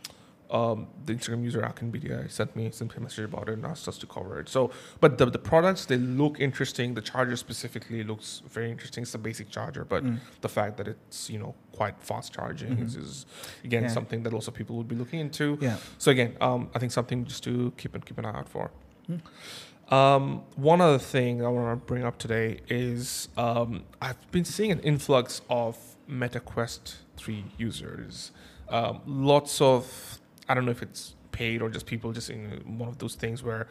[0.50, 3.66] um, the Instagram user Akin BDI sent me sent me a message about it and
[3.66, 4.50] asked us to cover it.
[4.50, 6.96] So, but the the products they look interesting.
[6.96, 9.04] The charger specifically looks very interesting.
[9.04, 10.18] It's a basic charger, but Mm.
[10.42, 12.86] the fact that it's you know quite fast charging Mhm.
[12.86, 13.26] is, is
[13.64, 13.90] again Yeah.
[13.90, 15.58] something that also people would be looking into.
[15.62, 15.78] yeah.
[16.00, 18.72] So again, um, I think something just to keep an keep an eye out for.
[19.08, 19.18] Hmm.
[19.90, 24.72] Um, one other thing I want to bring up today is um, I've been seeing
[24.72, 25.78] an influx of
[26.10, 28.32] MetaQuest 3 users.
[28.70, 32.90] Um, lots of, I don't know if it's paid or just people just in one
[32.90, 33.68] of those things where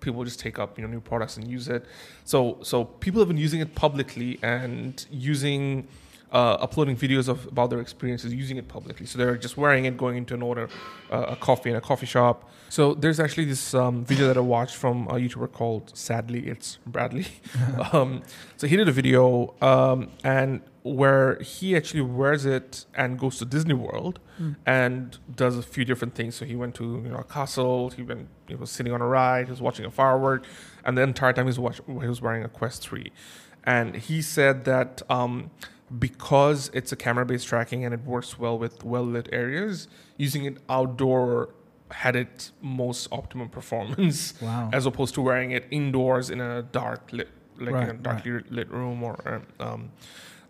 [0.00, 1.86] people just take up you know new products and use it.
[2.24, 5.88] So so people have been using it publicly and using
[6.34, 9.06] uh, uploading videos of about their experiences using it publicly.
[9.06, 10.68] So they're just wearing it, going into an order
[11.10, 12.50] uh, a coffee in a coffee shop.
[12.68, 16.78] So there's actually this um, video that I watched from a YouTuber called Sadly It's
[16.86, 17.26] Bradley.
[17.92, 18.22] um,
[18.56, 23.44] so he did a video um, and where he actually wears it and goes to
[23.44, 24.56] Disney World Mm.
[24.66, 26.34] and does a few different things.
[26.34, 27.90] So he went to you know a castle.
[27.90, 28.26] He went.
[28.48, 29.44] He was sitting on a ride.
[29.46, 30.44] He was watching a firework,
[30.84, 33.12] and the entire time he was watch, he was wearing a Quest Three,
[33.62, 35.50] and he said that um,
[35.98, 41.50] because it's a camera-based tracking and it works well with well-lit areas, using it outdoor
[41.90, 44.70] had its most optimum performance Wow.
[44.72, 48.40] as opposed to wearing it indoors in a dark lit, like in a Right, darkly
[48.50, 49.92] lit room or um,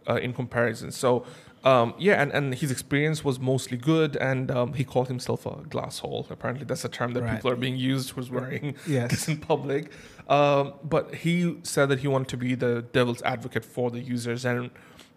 [0.09, 0.91] uh, in comparison.
[0.93, 1.27] So
[1.65, 5.63] um, yeah, and, and his experience was mostly good, and um, he called himself a
[5.69, 6.27] glass hole.
[6.29, 7.37] Apparently, that's a term that Right.
[7.37, 9.11] people are being used who's wearing Yes.
[9.11, 9.91] this in public.
[10.29, 14.45] Um, but he said that he wanted to be the devil's advocate for the users,
[14.45, 14.71] and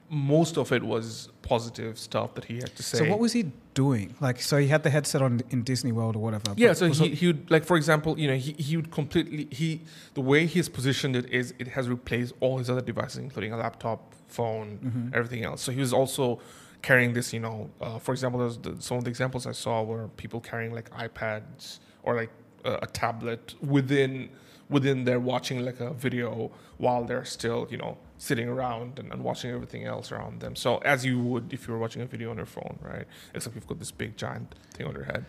[0.09, 2.99] most of it was positive stuff that he had to say.
[2.99, 4.15] So what was he doing?
[4.21, 6.53] Like, so he had the headset on in Disney World or whatever.
[6.55, 9.81] Yeah, so he, he would like for example, you know, he, he would completely he
[10.13, 13.57] the way he's positioned it is it has replaced all his other devices, including a
[13.57, 15.15] laptop, phone, Mhm.
[15.15, 15.61] everything else.
[15.61, 16.39] So he was also
[16.81, 19.83] carrying this, you know, uh, for example, there's the, some of the examples I saw
[19.83, 22.29] were people carrying like iPads or like
[22.63, 24.29] a, a tablet within
[24.69, 29.23] within their watching like a video while they're still you know sitting around and, and
[29.23, 30.55] watching everything else around them.
[30.55, 33.05] So as you would if you were watching a video on your phone, right?
[33.33, 35.25] Except you've got this big giant thing on your head.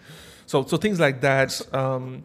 [0.46, 1.60] So so things like that.
[1.74, 2.24] Um,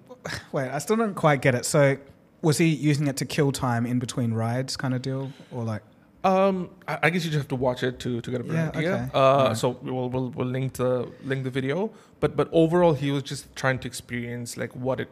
[0.54, 1.66] Wait, I still don't quite get it.
[1.66, 1.98] So,
[2.42, 5.82] was he using it to kill time in between rides, kind of deal, or like?
[6.24, 8.56] Um, I, I guess you just have to watch it to, to get a better
[8.56, 8.94] Yeah, idea.
[8.94, 9.10] okay.
[9.14, 9.58] Uh, Right.
[9.58, 11.92] So we'll, we'll we'll link the link the video.
[12.22, 15.10] But but overall, he was just trying to experience like what it,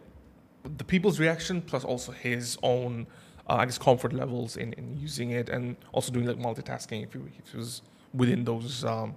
[0.77, 3.07] the people's reaction plus also his own,
[3.51, 5.63] uh, I guess comfort levels in, in using it and
[5.95, 7.81] also doing like multitasking if he, if he was
[8.21, 9.09] within those um,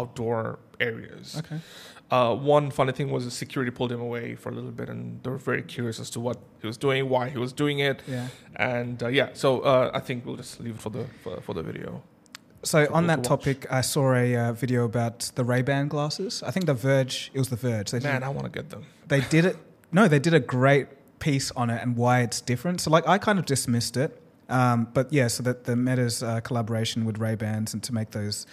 [0.00, 1.36] outdoor areas.
[1.40, 1.60] Okay.
[2.10, 5.22] Uh, one funny thing was the security pulled him away for a little bit, and
[5.22, 8.02] they were very curious as to what he was doing, why he was doing it,
[8.08, 8.26] Yeah.
[8.56, 9.28] and uh, yeah.
[9.34, 12.02] So uh, I think we'll just leave it for the for, for the video.
[12.62, 16.42] So on that to topic, I saw a uh, video about the Ray Ban glasses.
[16.42, 17.30] I think the Verge.
[17.32, 17.88] It was the Verge.
[17.92, 18.82] They Man, did, I want to get them.
[19.06, 19.56] they did it.
[19.92, 20.88] No, they did a great
[21.20, 22.80] piece on it and why it's different.
[22.80, 25.28] So like I kind of dismissed it, um, but yeah.
[25.28, 28.46] So that the Meta's uh, collaboration with Ray Bans and to make those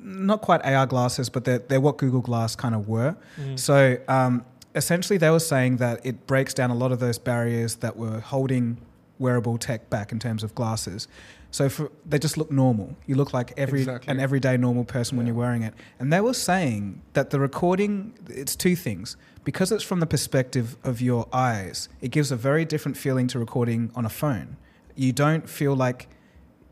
[0.00, 3.16] not quite AR glasses, but they're, they're what Google Glass kind of were.
[3.56, 7.76] So um, essentially, they were saying that it breaks down a lot of those barriers
[7.76, 8.78] that were holding
[9.18, 11.08] wearable tech back in terms of glasses.
[11.50, 12.94] So for, they just look normal.
[13.06, 14.10] You look like every Exactly.
[14.10, 15.74] an everyday normal person when you're wearing it.
[15.98, 19.16] And they were saying that the recording it's two things.
[19.44, 23.38] Because it's from the perspective of your eyes, it gives a very different feeling to
[23.38, 24.58] recording on a phone.
[24.94, 26.08] You don't feel like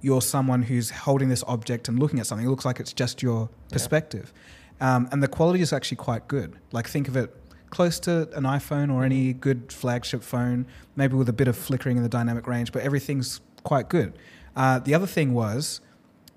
[0.03, 2.47] you're someone who's holding this object and looking at something.
[2.47, 4.33] It looks like it's just your perspective.
[4.81, 6.55] Um, and the quality is actually quite good.
[6.71, 7.35] Like, think of it
[7.71, 11.97] close to an iPhone or any good flagship phone, maybe with a bit of flickering
[11.97, 14.19] in the dynamic range, but everything's quite good.
[14.57, 15.81] Uh, the other thing was,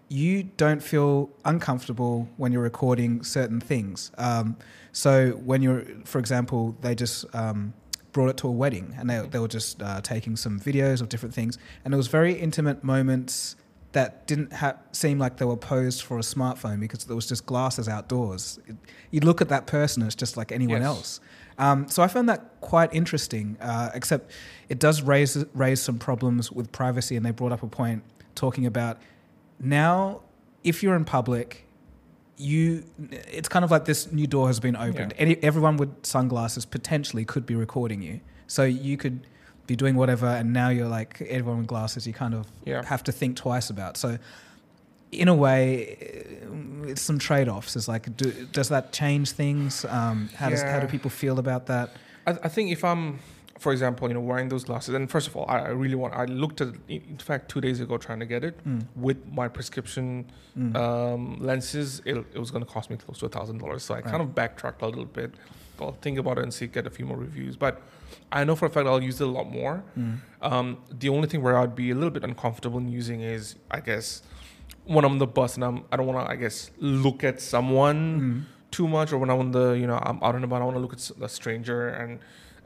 [0.10, 4.12] you don't feel uncomfortable when you're recording certain things.
[4.18, 4.58] Um,
[4.92, 7.74] so when you're, for example, they just um,
[8.12, 11.10] brought it to a wedding and they, they were just uh, taking some videos of
[11.10, 13.56] different things, and it was very intimate moments
[13.92, 17.46] that didn't ha- seem like they were posed for a smartphone because there was just
[17.48, 18.60] glasses outdoors.
[18.68, 18.76] It,
[19.10, 20.86] you look at that person, it's just like anyone Yes.
[20.88, 21.20] else.
[21.58, 24.32] Um, so I found that quite interesting, uh, except
[24.70, 28.04] it does raise raise some problems with privacy, and they brought up a point
[28.36, 28.98] talking about
[29.60, 30.22] now
[30.64, 31.66] if you're in public
[32.38, 35.14] you it's kind of like this new door has been opened.
[35.16, 35.22] Yeah.
[35.24, 38.22] Any, everyone with sunglasses potentially could be recording you.
[38.48, 39.28] So you could
[39.68, 42.84] be doing whatever and now you're like everyone with glasses you kind of Yeah.
[42.86, 43.98] have to think twice about.
[43.98, 44.18] So
[45.12, 45.98] in a way
[46.84, 47.76] it's some trade-offs.
[47.76, 49.84] It's like do, does that change things?
[49.84, 51.90] Um, how does how do people feel about that?
[52.26, 53.20] I, I think if I'm,
[53.60, 56.14] for example, you know, wearing those glasses, and first of all, I, I really want.
[56.16, 59.48] I looked at, in fact, two days ago trying to get it Mm, with my
[59.48, 60.26] prescription
[60.58, 60.76] mm.
[60.76, 62.02] um, lenses.
[62.06, 63.84] It, it was going to cost me close to a thousand dollars.
[63.84, 65.32] So I kind of backtracked a little bit.
[65.82, 67.56] I'll think about it and see, get a few more reviews.
[67.56, 67.82] But
[68.32, 69.84] I know for a fact I'll use it a lot more.
[69.98, 70.18] Mm.
[70.42, 73.80] Um, the only thing where I'd be a little bit uncomfortable in using is, I
[73.80, 74.22] guess,
[74.86, 77.40] when I'm on the bus and I'm, I don't want to, I guess, look at
[77.42, 78.44] someone Mm.
[78.72, 80.76] too much, or when I'm on the, you know, I'm out and about, I want
[80.78, 82.20] to look at a stranger, and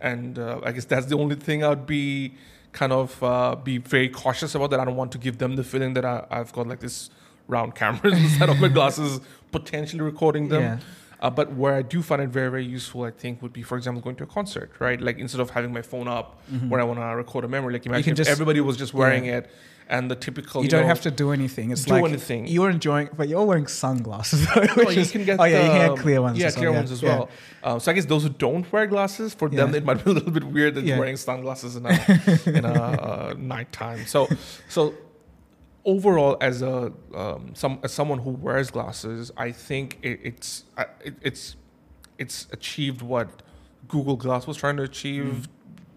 [0.04, 2.36] and uh, I guess that's the only thing I'd be
[2.74, 4.70] kind of uh, be very cautious about.
[4.72, 7.10] That I don't want to give them the feeling that I, I've got like this
[7.48, 9.20] round cameras instead of my glasses
[9.52, 10.62] potentially recording them.
[10.62, 10.78] yeah
[11.24, 13.76] Uh, but where I do find it very, very useful, I think, would be, for
[13.80, 15.00] example, going to a concert, right?
[15.08, 16.68] Like instead of having my phone up Mhm.
[16.70, 19.26] where I want to record a memory, like imagine if just- everybody was just wearing
[19.38, 19.44] it
[19.88, 20.64] and the typical.
[20.64, 21.72] you don't know, have to do anything.
[21.72, 22.48] It's do like anything.
[22.48, 24.46] you're enjoying, but you're wearing sunglasses.
[24.56, 25.40] Though, which you is- can get.
[25.40, 26.38] oh yeah, you can um, get clear ones.
[26.38, 27.10] Yeah, as well, clear yeah, ones as yeah.
[27.18, 27.30] well.
[27.64, 30.14] Uh, so I guess those who don't wear glasses, for them it might be a
[30.14, 30.90] little bit weird that Yeah.
[30.96, 31.90] you're wearing sunglasses in a
[32.46, 34.06] in a uh, nighttime.
[34.06, 34.28] So
[34.70, 34.94] so
[35.86, 40.64] overall, as a um, some as someone who wears glasses, I think it, it's
[41.04, 41.56] it, it's
[42.18, 43.42] it's achieved what
[43.88, 45.48] Google Glass was trying to achieve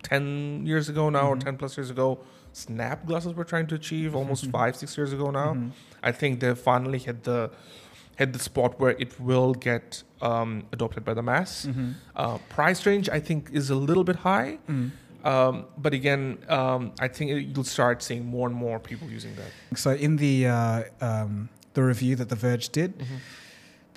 [0.03, 1.45] ten years ago now, or Mhm.
[1.45, 2.19] ten plus years ago.
[2.61, 4.53] Snap glasses were trying to achieve almost Mhm.
[4.59, 5.51] five six years ago now.
[5.55, 5.71] Mhm.
[6.03, 7.51] I think they finally hit the
[8.21, 11.67] hit the spot where it will get um, adopted by the mass.
[11.67, 11.93] Mhm.
[12.23, 14.91] Uh, price range, I think, is a little bit high, Mm.
[15.33, 19.35] um, but again, um, I think it, you'll start seeing more and more people using
[19.41, 19.51] that.
[19.79, 22.91] So in the uh, um, the review that The Verge did,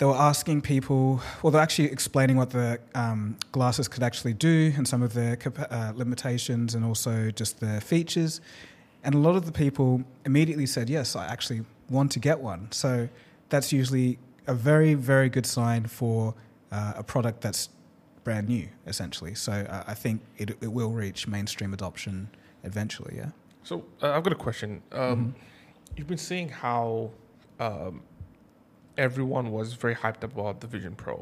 [0.00, 1.20] they were asking people.
[1.42, 5.36] Well, they're actually explaining what the um, glasses could actually do and some of their
[5.70, 8.40] uh, limitations and also just their features.
[9.04, 12.72] And a lot of the people immediately said, "Yes, I actually want to get one."
[12.72, 13.10] So
[13.50, 16.34] that's usually a very, very good sign for
[16.72, 17.68] uh, a product that's
[18.24, 19.34] brand new, essentially.
[19.34, 22.30] So uh, I think it, it will reach mainstream adoption
[22.64, 23.16] eventually.
[23.16, 23.30] Yeah.
[23.64, 24.82] So uh, I've got a question.
[24.92, 25.34] Um, Mhm.
[25.96, 27.10] You've been seeing how
[27.58, 28.02] um,
[29.10, 31.16] everyone was very hyped up about the Vision Pro,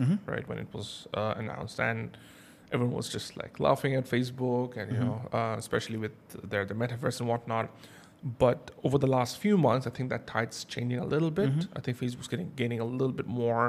[0.00, 0.16] Mm-hmm.
[0.32, 0.88] right, when it was
[1.20, 2.16] uh, announced, and
[2.72, 5.06] everyone was just like laughing at Facebook, and you Mhm.
[5.06, 6.14] know, uh, especially with
[6.50, 7.66] their the metaverse and whatnot.
[8.44, 11.50] But over the last few months, I think that tide's changing a little bit.
[11.54, 11.68] Mhm.
[11.78, 13.64] I think Facebook's getting gaining a little bit more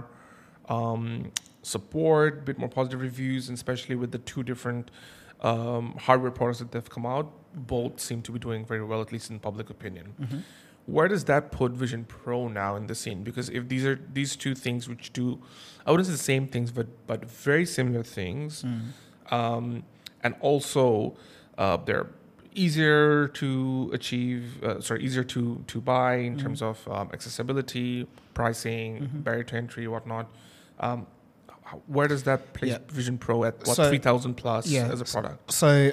[0.78, 1.32] um,
[1.74, 4.86] support, a bit more positive reviews, and especially with the two different
[5.52, 7.28] um, hardware products that they've come out,
[7.74, 10.08] both seem to be doing very well, at least in public opinion.
[10.88, 13.22] Where does that put Vision Pro now in the scene?
[13.24, 15.40] Because if these are these two things which do,
[15.86, 19.34] I wouldn't say the same things, but but very similar things, Mm.
[19.38, 19.84] um,
[20.24, 21.16] and also
[21.58, 22.08] uh, they're
[22.56, 24.64] easier to achieve.
[24.64, 26.42] Uh, sorry, easier to to buy in Mhm.
[26.42, 29.24] terms of um, accessibility, pricing, Mhm.
[29.26, 30.26] barrier to entry, whatnot.
[30.80, 31.06] Um,
[31.88, 32.78] where does that place Yeah.
[32.90, 35.52] Vision Pro at what So- three thousand plus yeah, as a product?
[35.52, 35.92] So,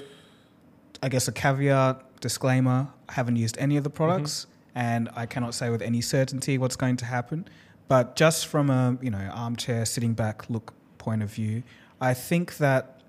[1.02, 5.54] I guess a caveat disclaimer: I haven't used any of the products, and I cannot
[5.54, 7.48] say with any certainty what's going to happen.
[7.88, 11.62] But just from a you know armchair sitting back look point of view,
[12.00, 13.02] I think that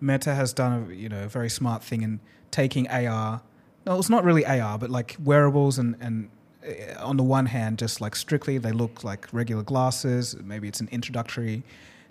[0.00, 3.42] Meta has done a you know a very smart thing in taking AR.
[3.86, 6.30] No, it's not really AR, but like wearables and and
[6.66, 10.36] uh, on the one hand, just like strictly they look like regular glasses.
[10.42, 11.62] Maybe it's an introductory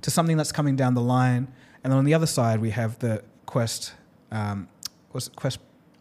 [0.02, 1.48] to something that's coming down the line.
[1.84, 3.94] And then on the other side, we have the Quest.
[4.32, 4.68] Um,
[5.14, 5.60] was Quest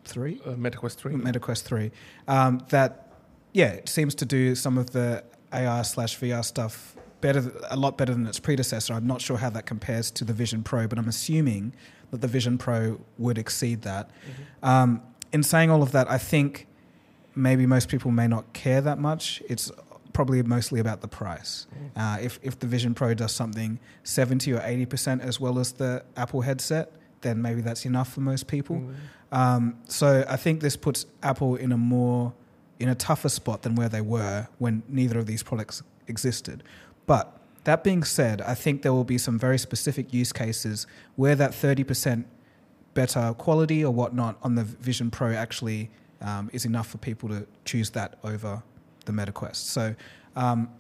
[0.09, 0.41] three?
[0.45, 1.15] Uh, MetaQuest three.
[1.15, 1.91] MetaQuest three.
[2.27, 3.13] Um, that
[3.53, 7.97] yeah, it seems to do some of the AR slash VR stuff better, a lot
[7.99, 8.95] better than its predecessor.
[8.95, 11.73] I'm not sure how that compares to the Vision Pro, but I'm assuming
[12.11, 14.11] that the Vision Pro would exceed that.
[14.63, 14.69] Mhm.
[14.69, 16.67] Um, in saying all of that, I think
[17.35, 19.43] maybe most people may not care that much.
[19.49, 19.71] It's
[20.13, 21.67] probably mostly about the price.
[21.97, 22.01] Mm.
[22.01, 25.73] Uh, if if the Vision Pro does something seventy or eighty percent as well as
[25.73, 28.77] the Apple headset, then maybe that's enough for most people.
[28.77, 28.95] Mm.
[29.31, 32.33] Um, so I think this puts Apple in a more
[32.79, 36.63] in a tougher spot than where they were when neither of these products existed.
[37.07, 40.87] But that being said, I think there will be some very specific use cases
[41.17, 42.27] where that thirty percent
[42.95, 47.47] better quality or whatnot on the Vision Pro actually um, is enough for people to
[47.65, 48.63] choose that over
[49.05, 49.57] the MetaQuest.
[49.57, 49.95] So.
[50.37, 50.71] Um,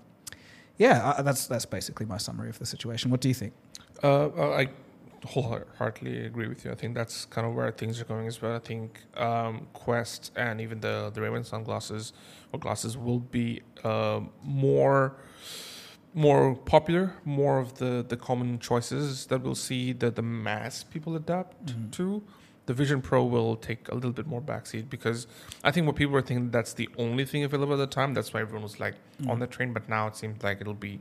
[0.78, 3.10] yeah, I, that's that's basically my summary of the situation.
[3.10, 3.52] What do you think?
[4.02, 4.68] Uh, uh, I
[5.24, 6.70] wholeheartedly agree with you.
[6.70, 8.54] I think that's kind of where things are going as well.
[8.54, 12.12] I think um, Quest and even the the Ray-Ban sunglasses
[12.52, 15.16] or glasses will be uh, more
[16.14, 21.14] more popular, more of the the common choices that we'll see that the mass people
[21.16, 21.90] adapt Mhm.
[21.92, 22.22] to.
[22.68, 25.26] The Vision Pro will take a little bit more backseat because
[25.64, 28.12] I think what people were thinking that's the only thing available at the time.
[28.16, 29.30] That's why everyone was like Mm.
[29.30, 29.72] on the train.
[29.76, 31.00] But now it seems like it'll be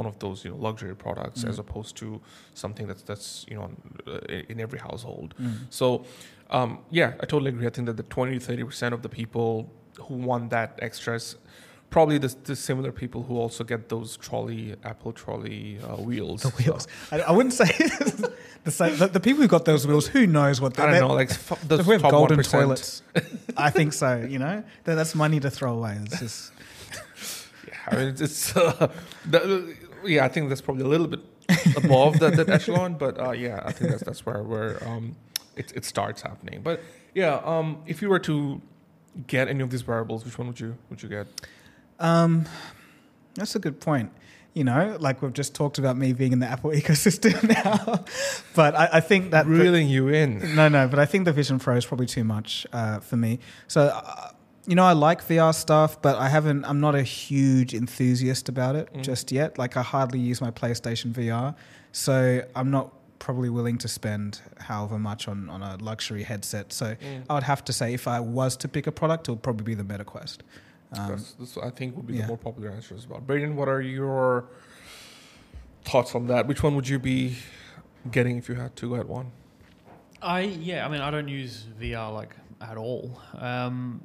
[0.00, 1.48] one of those you know luxury products Mm.
[1.50, 2.20] as opposed to
[2.62, 3.66] something that's that's you know
[4.52, 5.28] in every household.
[5.40, 5.52] Mm.
[5.70, 5.86] So
[6.50, 7.66] um, yeah, I totally agree.
[7.66, 9.50] I think that the twenty to thirty percent of the people
[10.06, 11.36] who want that extras.
[11.94, 16.42] Probably the, the similar people who also get those trolley Apple trolley uh, wheels.
[16.42, 16.88] The wheels.
[17.12, 17.66] I, I wouldn't say
[18.64, 20.08] the, same, the the people who got those wheels.
[20.08, 22.10] Who knows what So, I they're- don't know, like f- the if we have top
[22.10, 22.50] golden 1%.
[22.50, 23.02] toilets,
[23.56, 24.10] I think so.
[24.34, 25.94] You know, That- that's money to throw away.
[26.04, 26.52] It's just
[27.68, 28.88] Yeah, I mean, it's, it's uh,
[29.30, 29.40] the,
[30.04, 30.24] yeah.
[30.24, 31.20] I think that's probably a little bit
[31.76, 35.14] above that, that echelon, but uh, yeah, I think that's that's where where um,
[35.60, 36.58] it it starts happening.
[36.68, 36.76] But
[37.14, 38.60] yeah, um, if you were to
[39.34, 41.26] get any of these wearables, which one would you would you get?
[42.00, 42.46] Um,
[43.34, 44.10] that's a good point.
[44.52, 48.04] You know, like we've just talked about me being in the Apple ecosystem now,
[48.54, 50.54] but I, I think that Reeling you in.
[50.54, 53.40] No, no, but I think the Vision Pro is probably too much uh, for me.
[53.66, 54.30] So, uh,
[54.66, 56.64] you know, I like VR stuff, but I haven't.
[56.66, 59.02] I'm not a huge enthusiast about it Mm.
[59.02, 59.58] just yet.
[59.58, 61.56] Like, I hardly use my PlayStation VR,
[61.90, 66.72] so I'm not probably willing to spend however much on on a luxury headset.
[66.72, 67.24] So, Mm.
[67.28, 69.64] I would have to say, if I was to pick a product, it would probably
[69.64, 70.38] be the MetaQuest.
[70.98, 72.22] Um, That's, that's, I think would be yeah.
[72.22, 73.20] the more popular answer as well.
[73.20, 74.46] Braden, what are your
[75.84, 76.46] thoughts on that?
[76.46, 77.36] Which one would you be
[78.10, 79.30] getting if you had to get one?
[80.22, 83.20] I yeah, I mean I don't use VR like at all.
[83.36, 84.00] Um,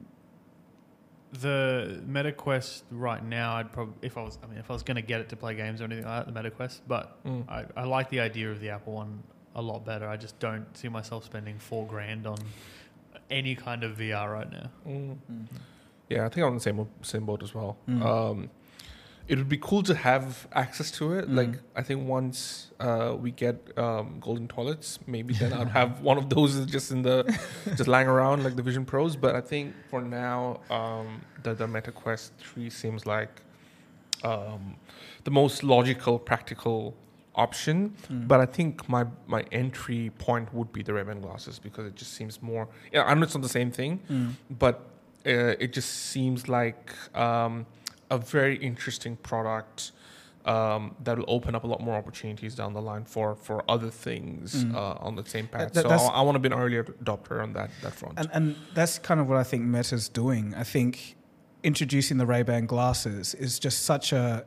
[1.32, 4.96] the MetaQuest right now, I'd probably if I was I mean if I was going
[4.96, 6.82] to get it to play games or anything like that, the MetaQuest.
[6.88, 7.48] But Mm.
[7.50, 9.22] I, I like the idea of the Apple one
[9.56, 10.08] a lot better.
[10.08, 12.38] I just don't see myself spending four grand on
[13.30, 14.70] any kind of VR right now.
[14.88, 15.18] Mm.
[15.32, 15.46] Mhm.
[16.10, 17.78] Yeah, I think I'm on the same same boat as well.
[17.88, 18.02] Mm.
[18.04, 18.50] Um,
[19.28, 21.30] it would be cool to have access to it.
[21.30, 21.36] Mm.
[21.36, 26.18] Like I think once uh, we get um, golden toilets, maybe then I'd have one
[26.18, 27.24] of those just in the
[27.78, 29.16] just lying around like the Vision Pros.
[29.16, 33.44] But I think for now, um, the the Meta Quest Three seems like
[34.24, 34.76] um,
[35.26, 36.96] the most logical, practical
[37.36, 37.94] option.
[38.12, 38.28] Mm.
[38.28, 42.14] But I think my my entry point would be the Ray-Ban glasses because it just
[42.14, 42.68] seems more.
[42.92, 44.34] Yeah, I know it's not the same thing, Mm.
[44.50, 44.89] but
[45.26, 47.66] uh, it just seems like um,
[48.10, 49.92] a very interesting product
[50.46, 53.90] um, that will open up a lot more opportunities down the line for for other
[53.90, 54.74] things Mm.
[54.76, 55.74] uh, on the same path.
[55.74, 58.18] that- so I, I want to be an early adopter on that that front.
[58.20, 60.54] And, and that's kind of what I think Meta's doing.
[60.56, 61.16] I think
[61.64, 64.46] introducing the Ray Ban glasses is just such a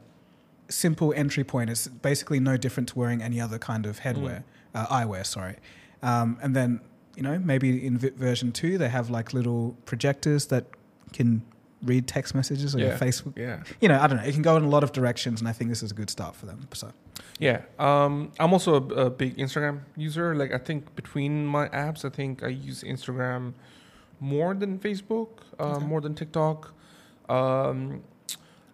[0.68, 1.68] simple entry point.
[1.70, 4.44] It's basically no different to wearing any other kind of headwear,
[4.74, 5.56] uh, eyewear, sorry.
[6.02, 6.80] Um, and then,
[7.16, 10.64] you know, maybe in version two, they have like little projectors that
[11.12, 11.42] can
[11.82, 13.36] read text messages or your Facebook.
[13.36, 13.62] yeah.
[13.80, 14.22] You know, I don't know.
[14.24, 16.10] It can go in a lot of directions, and I think this is a good
[16.10, 16.68] start for them.
[16.72, 16.92] So,
[17.40, 20.34] Yeah, um, I'm also a, a big Instagram user.
[20.34, 23.54] Like I think between my apps, I think I use Instagram
[24.20, 25.84] more than Facebook, uh, Okay.
[25.86, 26.72] more than TikTok.
[27.28, 28.02] Um,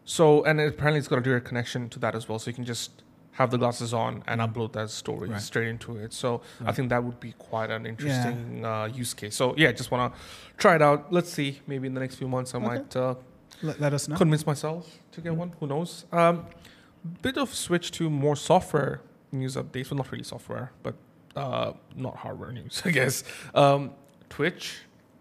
[0.04, 2.38] so and apparently it's got a direct connection to that as well.
[2.38, 3.02] So you can just
[3.38, 5.40] have the glasses on and upload that story Right.
[5.40, 6.12] straight into it.
[6.12, 9.34] So I think that would be quite an interesting uh, use case.
[9.40, 10.18] So yeah, just want to
[10.62, 11.00] try it out.
[11.12, 11.50] Let's see.
[11.66, 12.66] Maybe in the next few months, I Okay.
[12.66, 13.14] might uh,
[13.62, 14.16] let, let us know.
[14.16, 14.82] convince myself
[15.12, 15.52] to get one.
[15.60, 16.04] Who knows?
[16.10, 16.46] Um,
[17.22, 19.88] bit of switch to more software news updates.
[19.90, 20.94] Well, not really software, but
[21.36, 23.22] uh, not hardware news, I guess.
[23.54, 23.92] Um,
[24.28, 24.80] Twitch.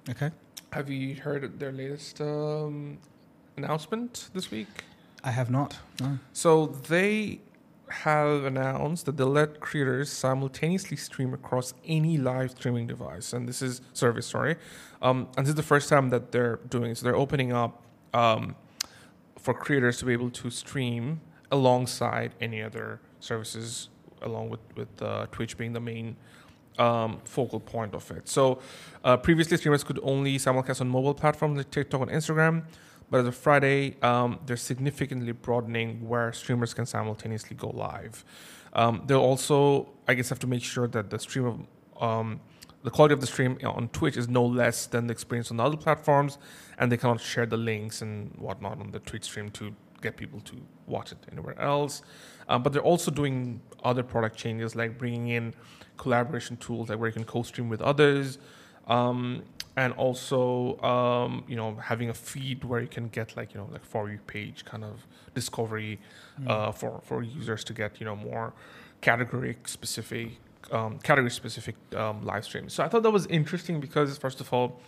[0.09, 0.31] Okay.
[0.73, 2.97] Have you heard their latest um,
[3.57, 4.85] announcement this week?
[5.23, 5.77] I have not.
[6.01, 6.17] No.
[6.33, 7.41] So they
[7.89, 13.61] have announced that they'll let creators simultaneously stream across any live streaming device, and this
[13.61, 14.55] is service, sorry.
[15.01, 16.95] Um, and this is the first time that they're doing.
[16.95, 17.83] So they're opening up
[18.13, 18.55] um,
[19.37, 21.21] for creators to be able to stream
[21.51, 23.89] alongside any other services,
[24.21, 26.15] along with with uh, Twitch being the main
[26.77, 28.27] um, focal point of it.
[28.27, 28.59] So
[29.03, 32.63] uh, previously, streamers could only simulcast on mobile platforms like TikTok and Instagram.
[33.09, 38.25] But as of Friday, um, they're significantly broadening where streamers can simultaneously go live.
[38.73, 42.41] Um, they'll also, I guess, have to make sure that the stream of um,
[42.83, 45.63] the quality of the stream on Twitch is no less than the experience on the
[45.63, 46.37] other platforms,
[46.77, 50.39] and they cannot share the links and whatnot on the Twitch stream to get people
[50.41, 50.55] to
[50.85, 52.01] watch it anywhere else.
[52.49, 55.53] Um, but they're also doing other product changes, like bringing in
[55.97, 58.37] collaboration tools, like where you can co-stream with others.
[58.87, 59.43] Um,
[59.77, 63.69] and also um, you know having a feed where you can get like you know
[63.71, 65.99] like for you page kind of discovery
[66.47, 68.53] uh, for for users to get you know more
[69.01, 70.31] category specific
[70.71, 72.73] um, category specific um, live streams.
[72.73, 74.81] So I thought that was interesting because first of all,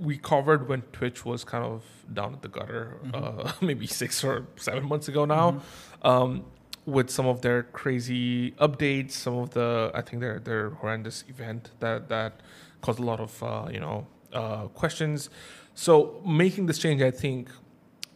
[0.00, 4.46] we covered when Twitch was kind of down at the gutter, uh, maybe six or
[4.56, 5.60] seven months ago now.
[6.02, 6.44] Um,
[6.86, 11.70] with some of their crazy updates, some of the I think their their horrendous event
[11.80, 12.32] that that
[12.80, 15.28] caused a lot of uh, you know uh, questions.
[15.74, 17.50] So making this change, I think,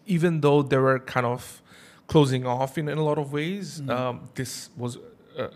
[0.07, 1.63] even though they were kind of
[2.07, 3.91] closing off in, in a lot of ways, Mhm.
[3.91, 5.49] um, this was uh, uh,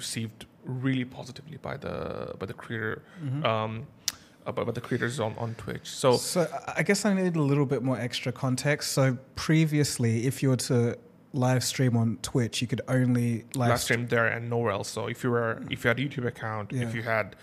[0.00, 3.44] received really positively by the by the creator Mhm.
[3.44, 3.86] um,
[4.46, 5.88] uh, by, by the creators on, on Twitch.
[6.02, 6.46] So So
[6.80, 8.92] I guess I need a little bit more extra context.
[8.92, 9.02] So
[9.36, 10.96] previously, if you were to
[11.32, 14.88] live stream on Twitch, you could only live, live stream there and nowhere else.
[14.88, 16.82] So if you were if you had a YouTube account, Yeah.
[16.82, 17.36] if you had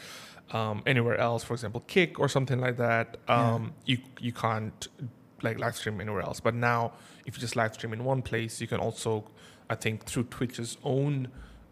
[0.52, 4.88] um, anywhere else, for example, Kick or something like that, um, you you can't
[5.42, 6.40] like live stream anywhere else.
[6.40, 6.94] But now,
[7.26, 9.26] if you just live stream in one place, you can also,
[9.70, 11.28] I think, through Twitch's own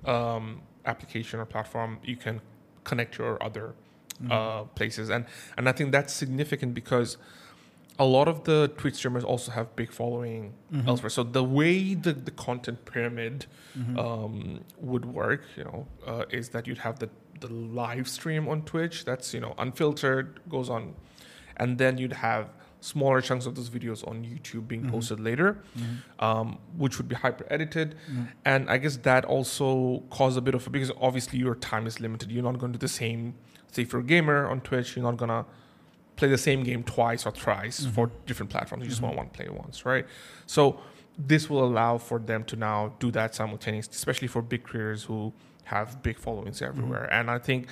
[0.06, 2.42] um, application or platform, you can
[2.84, 3.74] connect your other
[4.22, 4.32] Mhm.
[4.32, 5.26] uh, places, and
[5.58, 7.18] and I think that's significant because
[7.98, 10.88] a lot of the Twitch streamers also have big following Mhm.
[10.88, 11.10] elsewhere.
[11.10, 13.46] So the way the, the content pyramid
[13.78, 13.98] Mhm.
[13.98, 17.10] um, would work, you know, uh, is that you'd have the
[17.42, 20.96] the live stream on Twitch that's you know unfiltered, goes on,
[21.58, 22.48] and then you'd have
[22.80, 24.92] smaller chunks of those videos on YouTube being Mhm.
[24.92, 26.24] posted later, Mhm.
[26.24, 27.96] um, which would be hyper edited.
[28.10, 28.28] Mhm.
[28.46, 32.00] And I guess that also caused a bit of a because obviously your time is
[32.00, 32.32] limited.
[32.32, 33.34] You're not going to do the same.
[33.72, 35.46] Say if you're a gamer on Twitch, you're not gonna
[36.16, 37.92] play the same game twice or thrice Mhm.
[37.92, 38.84] for different platforms.
[38.84, 39.06] You just Mhm.
[39.06, 40.06] want one play once, right?
[40.46, 40.80] So
[41.18, 45.34] this will allow for them to now do that simultaneously, especially for big creators who
[45.66, 47.12] have big followings everywhere.
[47.12, 47.68] And I think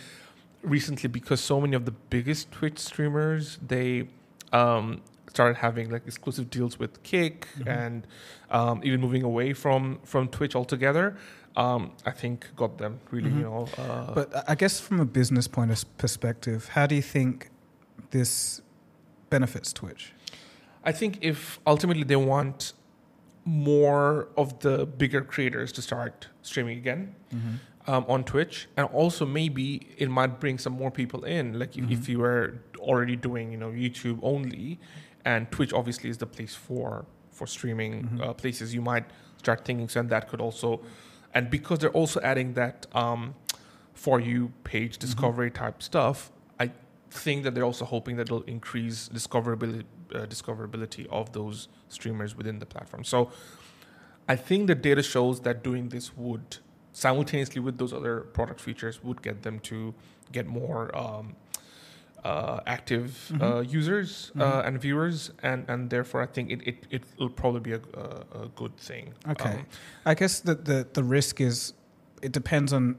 [0.61, 4.07] recently, because so many of the biggest Twitch streamers they
[4.51, 7.67] um, started having like exclusive deals with Kick Mhm.
[7.83, 8.07] and
[8.51, 11.17] um, even moving away from from Twitch altogether.
[11.55, 13.37] Um, I think got them really, Mhm.
[13.37, 13.67] you know.
[13.77, 17.49] Uh, But I guess from a business point of perspective, how do you think
[18.13, 18.61] this
[19.29, 20.03] benefits Twitch?
[20.85, 22.73] I think if ultimately they want
[23.45, 27.15] more of the bigger creators to start streaming again
[27.87, 29.65] um, on Twitch, and also maybe
[29.97, 31.59] it might bring some more people in.
[31.59, 32.45] Like if, if you were
[32.79, 34.79] already doing, you know, YouTube only,
[35.25, 38.21] and Twitch obviously is the place for for streaming Mhm.
[38.21, 39.05] uh, places, you might
[39.43, 40.81] start thinking, so and that could also,
[41.33, 43.33] and because they're also adding that um,
[43.93, 46.31] for you page discovery type stuff,
[47.13, 49.83] think that they're also hoping that it'll increase discoverability
[50.15, 53.03] uh, discoverability of those streamers within the platform.
[53.03, 53.31] So
[54.27, 56.57] I think the data shows that doing this would
[56.91, 59.93] simultaneously with those other product features would get them to
[60.31, 61.35] get more um,
[62.23, 63.71] uh, active uh, Mhm.
[63.79, 64.67] users uh, Mhm.
[64.67, 68.43] and viewers, and, and therefore I think it, it, it will probably be a, a,
[68.43, 69.13] a good thing.
[69.27, 69.55] Okay.
[69.59, 69.65] Um,
[70.05, 71.73] I guess that the, the risk is
[72.21, 72.95] it depends on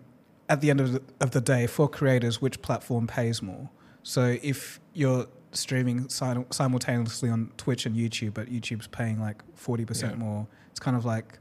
[0.49, 3.71] at the end of the, of the day for creators which platform pays more.
[4.05, 9.85] So if you're streaming sim- simultaneously on Twitch and YouTube, but YouTube's paying like forty
[9.85, 10.25] percent Yeah.
[10.25, 11.39] more, it's kind of like.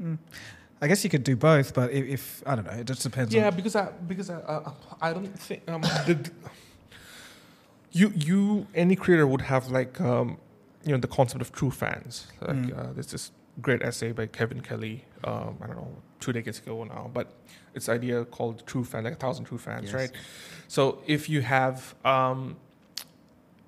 [0.00, 0.16] mm,
[0.82, 3.32] I guess you could do both, but if, if I don't know, it just depends.
[3.34, 6.30] yeah, on, because I because I, uh, I don't think um, the,
[7.92, 10.38] you you any creator would have like um,
[10.84, 12.26] you know the concept of true fans.
[12.40, 12.78] Like Mm.
[12.78, 13.30] uh, there's this
[13.62, 15.04] great essay by Kevin Kelly.
[15.22, 17.26] Um, I don't know two decades ago now, but
[17.74, 19.94] it's idea called true fan, like a thousand true fans, Yes.
[19.94, 20.12] right?
[20.68, 22.56] So if you have um,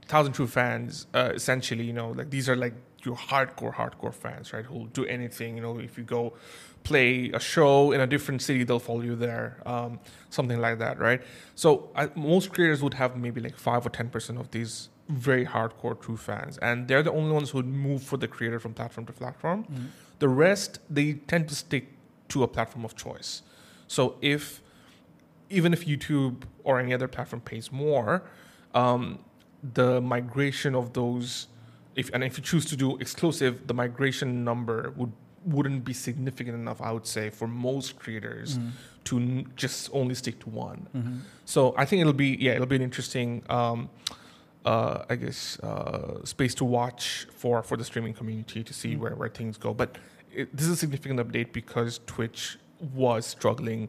[0.08, 4.52] thousand true fans, uh, essentially, you know, like these are like your hardcore, hardcore fans,
[4.52, 4.64] right?
[4.64, 5.56] Who'll do anything.
[5.56, 6.32] You know, if you go
[6.84, 9.60] play a show in a different city, they'll follow you there.
[9.66, 9.98] Um,
[10.30, 11.20] something like that, right?
[11.54, 15.46] So I, most creators would have maybe like five or ten percent of these very
[15.46, 18.74] hardcore true fans, and they're the only ones who would move for the creator from
[18.74, 19.64] platform to platform.
[19.64, 19.86] Mm.
[20.18, 21.84] The rest, they tend to stick
[22.28, 23.42] to a platform of choice.
[23.88, 24.62] So if
[25.48, 28.22] even if YouTube or any other platform pays more,
[28.74, 29.20] um,
[29.74, 31.46] the migration of those,
[31.94, 35.12] if and if you choose to do exclusive, the migration number would
[35.44, 38.70] wouldn't be significant enough, I would say, for most creators Mm.
[39.04, 40.88] to n- just only stick to one.
[40.92, 41.20] Mhm.
[41.44, 43.88] So I think it'll be yeah, it'll be an interesting, um,
[44.64, 48.98] uh, I guess, uh, space to watch for for the streaming community to see Mm.
[48.98, 49.72] where where things go.
[49.72, 49.98] But
[50.40, 52.58] it, this is a significant update because Twitch
[52.94, 53.88] was struggling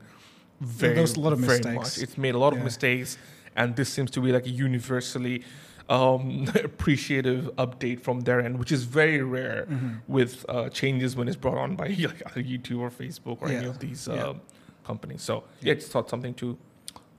[0.61, 1.75] very there was a lot of very mistakes.
[1.97, 2.03] much.
[2.03, 3.17] It's made a lot of mistakes,
[3.55, 5.43] and this seems to be like a universally
[5.89, 10.01] um, appreciative update from their end, which is very rare Mhm.
[10.07, 13.67] with uh, changes when it's brought on by like either YouTube or Facebook or any
[13.67, 14.27] of these Yeah.
[14.29, 14.41] um,
[14.83, 15.21] companies.
[15.21, 16.57] So yeah, just thought something to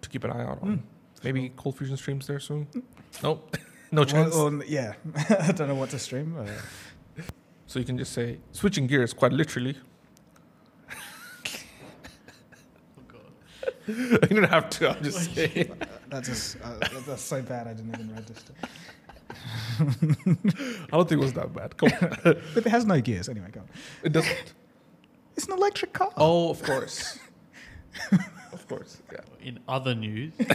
[0.02, 0.68] to keep an eye out on.
[0.68, 0.80] Mm.
[1.24, 2.66] Maybe Cold Fusion streams there soon.
[3.22, 3.40] No,
[3.90, 4.34] no Or- chance.
[4.34, 4.92] or- yeah,
[5.48, 6.28] I don't know what to stream.
[7.68, 9.76] So you can just say switching gears quite literally.
[12.96, 13.20] Oh god.
[14.30, 14.88] you don't have to.
[14.90, 15.76] I'm just saying.
[16.08, 17.66] that just uh, that's so bad.
[17.68, 18.54] I didn't even register.
[19.80, 21.76] I don't think it was that bad.
[21.76, 22.18] Come on.
[22.24, 23.48] But it has no gears anyway.
[23.52, 23.68] Go on.
[24.02, 24.54] It doesn't.
[25.36, 26.10] It's an electric car.
[26.16, 27.18] Oh, of course.
[28.50, 29.02] of course.
[29.12, 29.20] Yeah.
[29.48, 30.46] In other news, you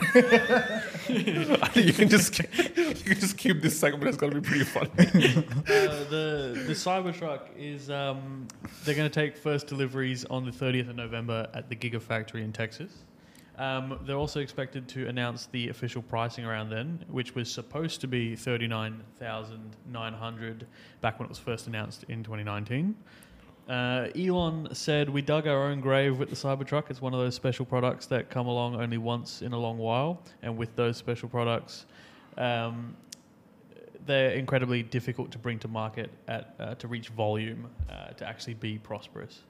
[1.94, 4.04] can just keep, you can just keep this segment.
[4.04, 4.88] It's gonna be pretty funny.
[5.00, 5.02] uh,
[6.12, 8.48] the the Cybertruck is um,
[8.86, 12.54] they're going to take first deliveries on the 30th of November at the Gigafactory in
[12.54, 12.98] Texas.
[13.58, 18.08] Um, they're also expected to announce the official pricing around then, which was supposed to
[18.08, 20.68] be 39,900
[21.02, 22.96] back when it was first announced in 2019.
[23.70, 26.89] Uh, Elon said, We dug our own grave with the Cybertruck.
[26.89, 30.22] It's one of those special products that come along only once in a long while.
[30.41, 31.86] And with those special products,
[32.38, 32.95] um,
[34.05, 38.55] they're incredibly difficult to bring to market at, uh, to reach volume uh, to actually
[38.55, 39.41] be prosperous.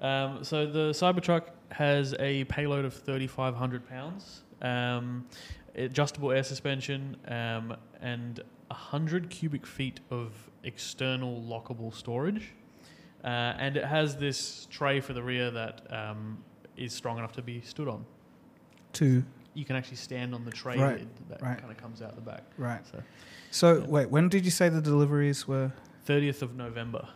[0.00, 5.26] Um, so the Cybertruck has a payload of 3,500 pounds, um,
[5.74, 10.32] adjustable air suspension, um, and 100 cubic feet of
[10.64, 12.52] external lockable storage.
[13.24, 13.26] Uh,
[13.58, 16.38] and it has this tray for the rear that um,
[16.76, 18.04] is strong enough to be stood on.
[18.92, 19.24] Two.
[19.54, 21.58] You can actually stand on the tray Right, lid that right.
[21.58, 22.44] kind of comes out the back.
[22.56, 22.80] Right.
[22.90, 23.02] So
[23.50, 23.86] So Yeah.
[23.86, 25.72] wait, when did you say the deliveries were?
[26.06, 27.08] 30th of November.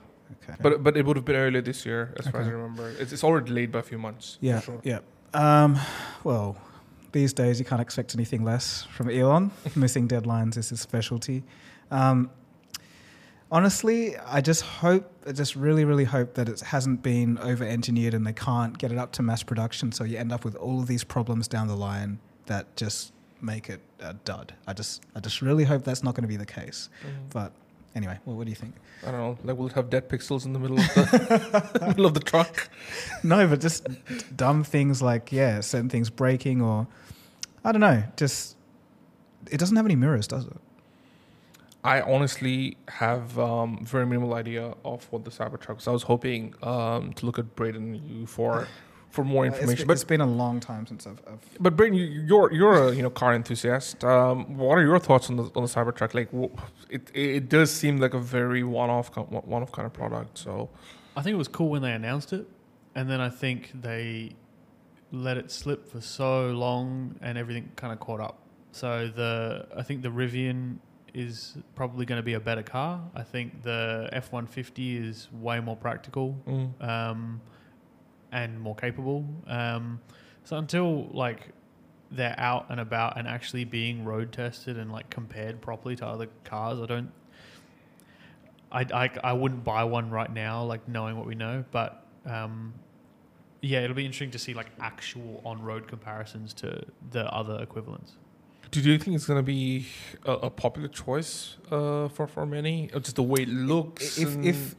[0.42, 0.54] Okay.
[0.60, 2.88] But but it would have been earlier this year, as far as I remember.
[2.98, 4.36] It's, it's already delayed by a few months.
[4.40, 4.80] for yeah, sure.
[4.82, 5.00] yeah.
[5.34, 5.78] Um,
[6.24, 6.56] well,
[7.12, 9.50] these days you can't expect anything less from Elon.
[9.76, 11.44] Missing deadlines is his specialty.
[11.90, 12.30] Um,
[13.52, 18.26] honestly, I just hope, I just really, really hope that it hasn't been over-engineered and
[18.26, 19.92] they can't get it up to mass production.
[19.92, 23.68] So you end up with all of these problems down the line that just make
[23.68, 24.54] it a dud.
[24.66, 26.88] I just, I just really hope that's not going to be the case.
[27.04, 27.30] Mhm.
[27.30, 27.52] But
[27.94, 28.74] anyway, well, what do you think?
[29.06, 29.38] I don't know.
[29.44, 32.68] Like, will it have dead pixels in the middle of the middle of the truck?
[33.24, 33.86] No, but just
[34.36, 36.88] dumb things like yeah, certain things breaking or
[37.64, 38.02] I don't know.
[38.16, 38.56] Just
[39.50, 40.56] it doesn't have any mirrors, does it?
[41.84, 45.88] I honestly have um, very minimal idea of what the Cybertruck is.
[45.88, 48.68] I was hoping um, to look at Braden and you for
[49.10, 49.78] for more Uh, it's information.
[49.82, 51.20] been- but it's been a long time since I've.
[51.26, 54.04] I've but Braden, you, you're you're a you know car enthusiast.
[54.04, 56.14] Um, what are your thoughts on the on the Cybertruck?
[56.14, 56.30] Like,
[56.88, 60.38] it it does seem like a very one off one off kind of product.
[60.38, 60.70] So
[61.16, 62.46] I think it was cool when they announced it,
[62.94, 64.36] and then I think they
[65.10, 68.38] let it slip for so long, and everything kind of caught up.
[68.70, 70.78] So the I think the Rivian
[71.14, 73.00] is probably going to be a better car.
[73.14, 76.82] I think the F one fifty is way more practical Mm.
[76.82, 77.40] um,
[78.30, 79.24] and more capable.
[79.46, 80.00] Um,
[80.44, 81.48] so until like
[82.10, 86.28] they're out and about and actually being road tested and like compared properly to other
[86.44, 87.10] cars, I don't.
[88.70, 92.72] I, I, I wouldn't buy one right now, like knowing what we know, but um,
[93.60, 98.12] yeah, it'll be interesting to see like actual on road comparisons to the other equivalents.
[98.72, 99.86] Do you think it's going to be
[100.24, 102.88] a, a popular choice uh, for for many?
[102.94, 104.18] Or just the way it looks.
[104.18, 104.74] If if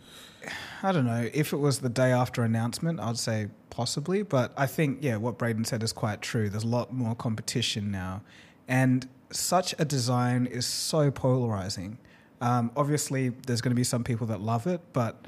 [0.82, 4.24] I don't know if it was the day after announcement, I'd say possibly.
[4.24, 6.50] But I think yeah, what Braden said is quite true.
[6.50, 8.24] There's a lot more competition now,
[8.68, 12.00] and such a design is so polarizing.
[12.42, 15.28] Um, obviously, there's going to be some people that love it, but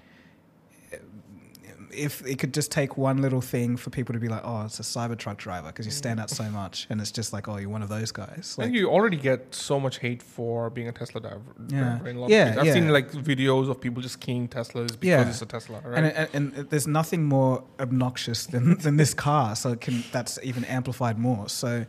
[1.98, 4.80] if it could just take one little thing for people to be like, oh, it's
[4.80, 7.70] a Cybertruck driver because you stand out so much, and it's just like, oh, you're
[7.70, 8.56] one of those guys.
[8.58, 11.42] I Like, think you already get so much hate for being a Tesla driver.
[11.70, 11.80] Yeah.
[11.98, 12.58] driver a lot Yeah, cases.
[12.60, 12.74] I've yeah.
[12.74, 15.28] seen like videos of people just keying Teslas because Yeah.
[15.30, 16.04] it's a Tesla, right?
[16.04, 20.38] And, and, and there's nothing more obnoxious than, than this car, so it can that's
[20.44, 21.50] even amplified more.
[21.50, 21.86] So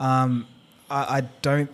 [0.00, 0.46] um,
[0.90, 1.70] I, I don't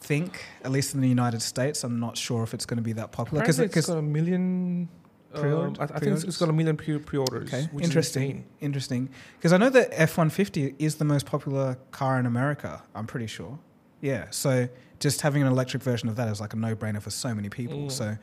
[0.00, 2.92] think, at least in the United States, I'm not sure if it's going to be
[2.92, 3.40] that popular.
[3.42, 4.88] Because it's got a million.
[5.34, 7.52] Um, Pre-ordered- I, I think it's, got a million pre- pre-orders.
[7.52, 9.08] okay, interesting, interesting.
[9.38, 12.82] Because I know that F-150 is the most popular car in America.
[12.94, 13.58] I'm pretty sure.
[14.00, 14.68] Yeah, so
[15.00, 17.78] just having an electric version of that is like a no-brainer for so many people.
[17.86, 17.92] Mm.
[17.92, 18.16] So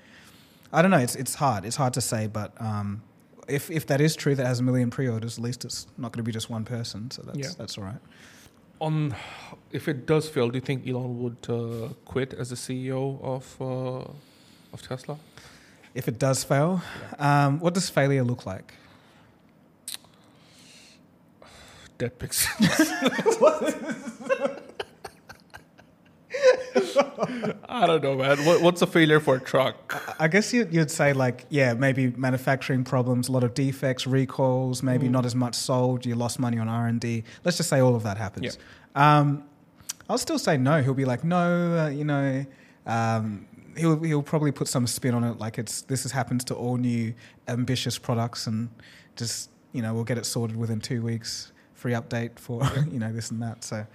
[0.71, 0.97] I don't know.
[0.97, 1.65] It's it's hard.
[1.65, 2.59] It's hard to say, but.
[2.61, 3.01] Um,
[3.49, 5.37] if, if that is true, that has a million pre-orders.
[5.37, 7.49] At least it's not going to be just one person, so that's Yeah.
[7.57, 7.99] that's all right.
[8.79, 9.13] On,
[9.71, 13.55] if it does fail, do you think Elon would uh, quit as the CEO of
[13.59, 14.09] uh,
[14.71, 15.17] of Tesla?
[15.95, 16.81] If it does fail,
[17.19, 18.73] um, what does failure look like?
[21.99, 22.47] Dead pics.
[27.69, 28.43] I don't know, man.
[28.45, 30.15] What, what's a failure for a truck?
[30.19, 34.81] I guess you, you'd say like, yeah, maybe manufacturing problems, a lot of defects, recalls,
[34.81, 35.11] maybe Mm.
[35.11, 36.05] not as much sold.
[36.05, 37.23] You lost money on R and D.
[37.43, 38.57] Let's just say all of that happens.
[38.95, 39.43] Um,
[40.09, 40.81] I'll still say no.
[40.81, 42.45] He'll be like, no, uh, you know.
[42.85, 43.45] Um,
[43.75, 46.77] he'll he'll probably put some spin on it, like it's this has happens to all
[46.77, 47.13] new
[47.47, 48.69] ambitious products, and
[49.15, 51.51] just you know we'll get it sorted within two weeks.
[51.73, 52.61] Free update for
[52.91, 53.63] you know this and that.
[53.63, 53.85] So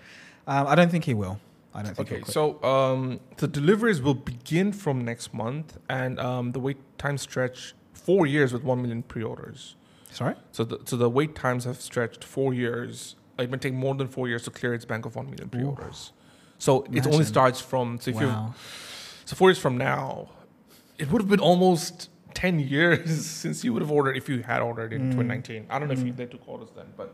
[0.46, 1.40] um, I don't think he will.
[1.74, 2.12] I don't think.
[2.12, 7.18] Okay, so um, the deliveries will begin from next month, and um, the wait time
[7.18, 9.76] stretch four years with one million pre-orders.
[10.10, 10.34] sorry.
[10.52, 13.16] So the so the wait times have stretched four years.
[13.38, 16.12] It might take more than four years to clear its bank of one million pre-orders.
[16.58, 18.54] So it only starts from so if you wow.
[19.28, 20.28] So four years from now,
[20.98, 24.60] it would have been almost ten years since you would have ordered if you had
[24.62, 25.10] ordered in Mm.
[25.10, 25.66] 2019.
[25.68, 26.16] I don't know if you, Mm.
[26.16, 27.10] they took orders then, but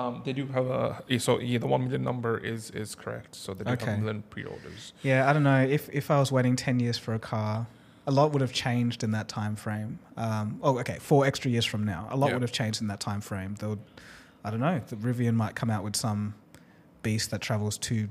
[0.00, 3.34] um, they do have a so yeah the one million number is is correct.
[3.34, 3.94] So they do have Okay.
[3.94, 4.92] a million pre-orders.
[5.02, 5.62] Yeah, I don't know.
[5.78, 7.66] If if I was waiting ten years for a car,
[8.06, 9.98] a lot would have changed in that time frame.
[10.16, 12.34] Um, oh, okay, four extra years from now, a lot Yeah.
[12.36, 13.54] would have changed in that time frame.
[13.62, 13.80] Would,
[14.44, 14.80] I don't know.
[14.92, 16.34] The Rivian might come out with some
[17.02, 18.08] beast that travels two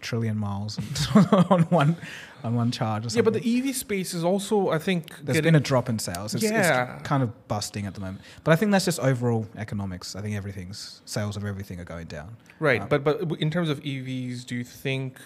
[0.00, 0.78] trillion miles
[1.50, 1.96] on one
[2.44, 3.06] on one charge.
[3.06, 3.24] Or something.
[3.24, 5.98] Yeah, but the EV space is also I think there's getting been a drop in
[5.98, 6.34] sales.
[6.34, 6.94] It's, Yeah.
[6.96, 8.20] it's kind of busting at the moment.
[8.44, 10.16] But I think that's just overall economics.
[10.16, 12.36] I think everything's sales of everything are going down.
[12.58, 12.80] right.
[12.82, 15.18] um, but but in terms of EVs, do you think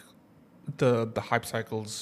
[0.78, 1.92] the the hype cycle's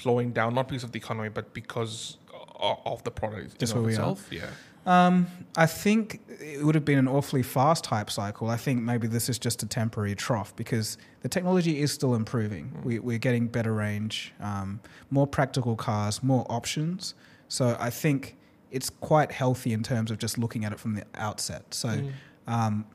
[0.00, 2.16] slowing down not because of the economy, but because
[2.60, 4.10] of the product Just in where of we are.
[4.12, 4.28] itself?
[4.32, 4.46] Yeah.
[4.88, 8.48] Um, I think it would have been an awfully fast hype cycle.
[8.48, 12.72] I think maybe this is just a temporary trough because the technology is still improving.
[12.78, 12.84] Mm.
[12.84, 14.80] We, we're getting better range, um,
[15.10, 17.14] more practical cars, more options.
[17.48, 18.36] So I think
[18.70, 21.74] it's quite healthy in terms of just looking at it from the outset.
[21.74, 22.12] So, Mm.
[22.46, 22.86] um,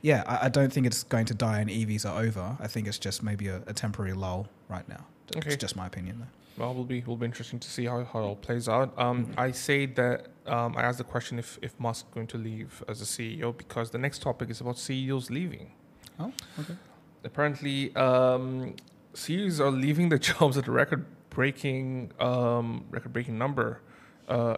[0.00, 2.56] yeah, I, I don't think it's going to die and EVs are over.
[2.58, 5.06] I think it's just maybe a, a temporary lull right now.
[5.36, 5.48] Okay.
[5.50, 6.26] It's just my opinion, though.
[6.64, 8.92] Well, will be will be interesting to see how, how it all plays out.
[8.98, 9.34] Um, Mhm.
[9.38, 13.00] I say that um, I asked the question if if Musk going to leave as
[13.00, 15.72] a CEO because the next topic is about CEOs leaving.
[16.20, 16.76] Oh, okay.
[17.24, 18.74] Apparently, um,
[19.14, 23.80] CEOs are leaving their jobs at a record breaking um, record breaking number.
[24.28, 24.56] Uh,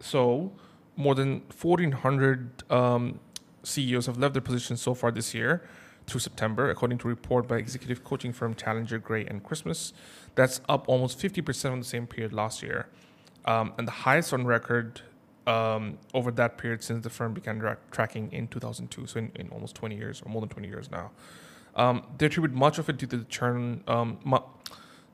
[0.00, 0.52] so
[0.96, 3.20] more than fourteen hundred um,
[3.62, 5.62] CEOs have left their positions so far this year
[6.08, 9.92] through September, according to a report by executive coaching firm Challenger Gray and Christmas.
[10.34, 12.88] That's up almost 50% on the same period last year,
[13.44, 15.02] um, and the highest on record
[15.46, 19.06] um, over that period since the firm began ra- tracking in 2002.
[19.06, 21.10] So in, in almost 20 years, or more than 20 years now.
[21.76, 23.84] Um, they attribute much of it to the churn.
[23.86, 24.38] Um, mu-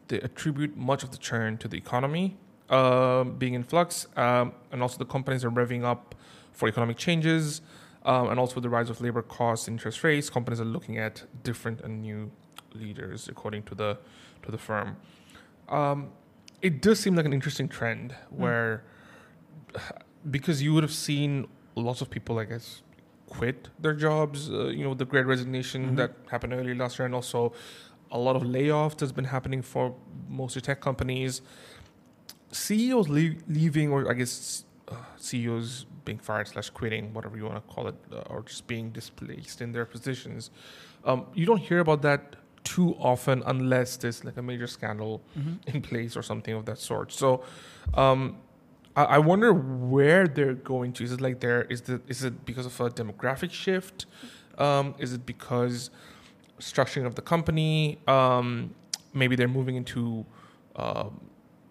[0.09, 2.36] they attribute much of the churn to the economy
[2.70, 6.14] um, being in flux, um, and also the companies are revving up
[6.53, 7.61] for economic changes,
[8.05, 10.28] um, and also the rise of labor costs, interest rates.
[10.30, 12.30] Companies are looking at different and new
[12.74, 13.98] leaders, according to the
[14.42, 14.96] to the firm.
[15.68, 16.11] Um,
[16.61, 18.84] it does seem like an interesting trend where,
[20.30, 22.82] because you would have seen lots of people, I guess,
[23.26, 24.50] quit their jobs.
[24.50, 25.96] Uh, you know, the Great Resignation Mhm.
[25.96, 27.52] that happened early last year, and also
[28.11, 29.94] a lot of layoffs that's been happening for
[30.28, 31.40] most tech companies.
[32.52, 37.57] CEOs leave, leaving, or I guess uh, CEOs being fired slash quitting, whatever you want
[37.57, 40.51] to call it, uh, or just being displaced in their positions.
[41.05, 45.59] Um, you don't hear about that too often unless there's like a major scandal Mhm.
[45.74, 47.12] in place or something of that sort.
[47.12, 47.43] So,
[47.95, 48.37] um,
[48.97, 51.05] I, I wonder where they're going to.
[51.05, 51.62] Is it like there?
[51.62, 54.07] Is the is it because of a demographic shift?
[54.59, 55.91] Um, is it because
[56.59, 57.99] structuring of the company?
[58.07, 58.74] Um,
[59.12, 60.24] maybe they're moving into
[60.76, 61.20] um,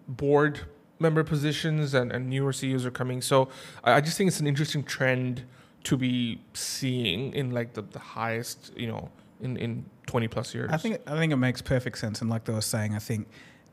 [0.06, 0.60] board
[0.98, 3.20] member positions and, and newer CEOs are coming.
[3.20, 3.48] So
[3.82, 5.44] I, just think it's an interesting trend
[5.84, 10.70] to be seeing in like the, the highest, you know, in, in 20 plus years.
[10.72, 13.28] I think I think it makes perfect sense, and like they were saying, I think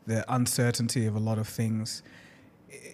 [0.06, 2.04] the uncertainty of a lot of things.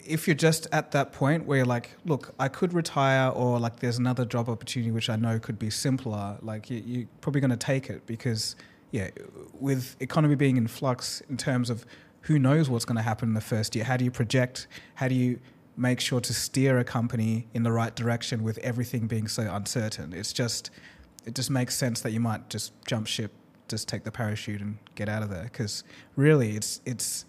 [0.06, 3.80] If you're just at that point where you're like, look, I could retire, or like
[3.80, 7.52] there's another job opportunity which I know could be simpler, like you, you're probably going
[7.52, 8.56] to take it because,
[8.92, 9.10] yeah,
[9.54, 11.86] with economy being in flux in terms of
[12.28, 13.86] who knows what's going to happen in the first year.
[13.86, 14.68] How do you project?
[14.96, 15.40] How do you
[15.78, 20.12] make sure to steer a company in the right direction with everything being so uncertain?
[20.12, 20.70] It's just,
[21.26, 23.32] it just makes sense that you might just jump ship,
[23.70, 25.44] just take the parachute and get out of there.
[25.44, 25.86] Because
[26.18, 27.24] really, it's it's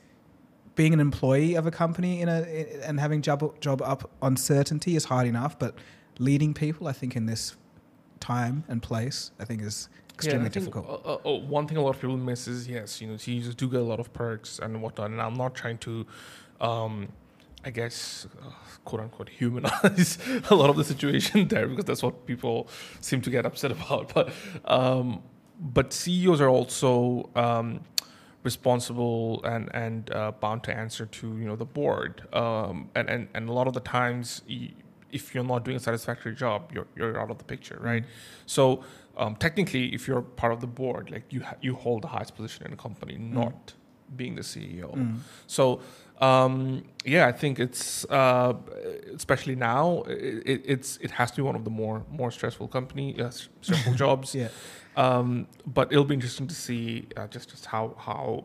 [0.74, 2.40] being an employee of a company in a
[2.84, 5.76] and having job job up uncertainty is hard enough, but
[6.18, 7.56] leading people, I think, in this
[8.18, 9.88] time and place, I think is
[10.18, 10.86] extremely think, difficult.
[10.88, 13.54] uh, uh, oh, one thing a lot of people miss is yes, you know, CEOs
[13.54, 15.10] do get a lot of perks and whatnot.
[15.10, 16.06] And I'm not trying to,
[16.60, 17.08] um,
[17.64, 18.50] I guess, uh,
[18.84, 20.18] quote unquote, humanize
[20.50, 22.68] a lot of the situation there because that's what people
[23.00, 24.12] seem to get upset about.
[24.14, 24.32] But
[24.64, 25.22] um,
[25.60, 27.80] but CEOs are also um,
[28.42, 32.22] responsible and and uh, bound to answer to you know the board.
[32.32, 34.42] Um, and and and a lot of the times.
[35.10, 38.04] if you're not doing a satisfactory job, you're, you're out of the picture, right?
[38.44, 38.84] So
[39.18, 42.34] um, technically, if you're part of the board, like you ha- you hold the highest
[42.36, 43.74] position in a company, not
[44.16, 44.94] being the CEO.
[44.94, 45.18] Mm.
[45.46, 45.80] So
[46.20, 48.54] um, yeah, I think it's uh,
[49.14, 53.20] especially now it, it's it has to be one of the more more stressful company
[53.20, 54.34] uh, stressful jobs.
[54.34, 54.48] Yeah.
[54.96, 58.44] Um, but it'll be interesting to see uh, just just how how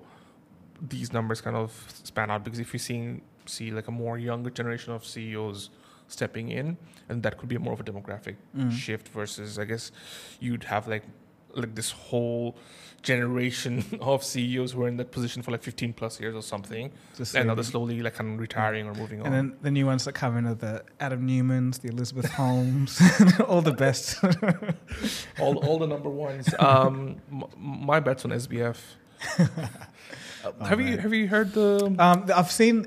[0.81, 1.71] these numbers kind of
[2.03, 5.69] span out because if you're seeing see like a more younger generation of CEOs
[6.17, 6.77] stepping in,
[7.09, 8.71] and that could be more of a demographic Mm.
[8.83, 9.91] shift versus I guess
[10.45, 11.03] you'd have like
[11.55, 12.55] like this whole
[13.03, 16.85] generation of CEOs who are in that position for like 15 plus years or something,
[17.35, 19.25] and now they're slowly like kind of retiring or moving on.
[19.27, 22.99] And then the new ones that come in are the Adam Neumanns, the Elizabeth Holmes,
[23.47, 24.05] all the best.
[25.43, 26.45] all all the number ones.
[26.57, 27.43] Um, m-
[27.91, 28.77] my bets on SBF.
[30.45, 32.85] Oh, have you have you heard the um, I've seen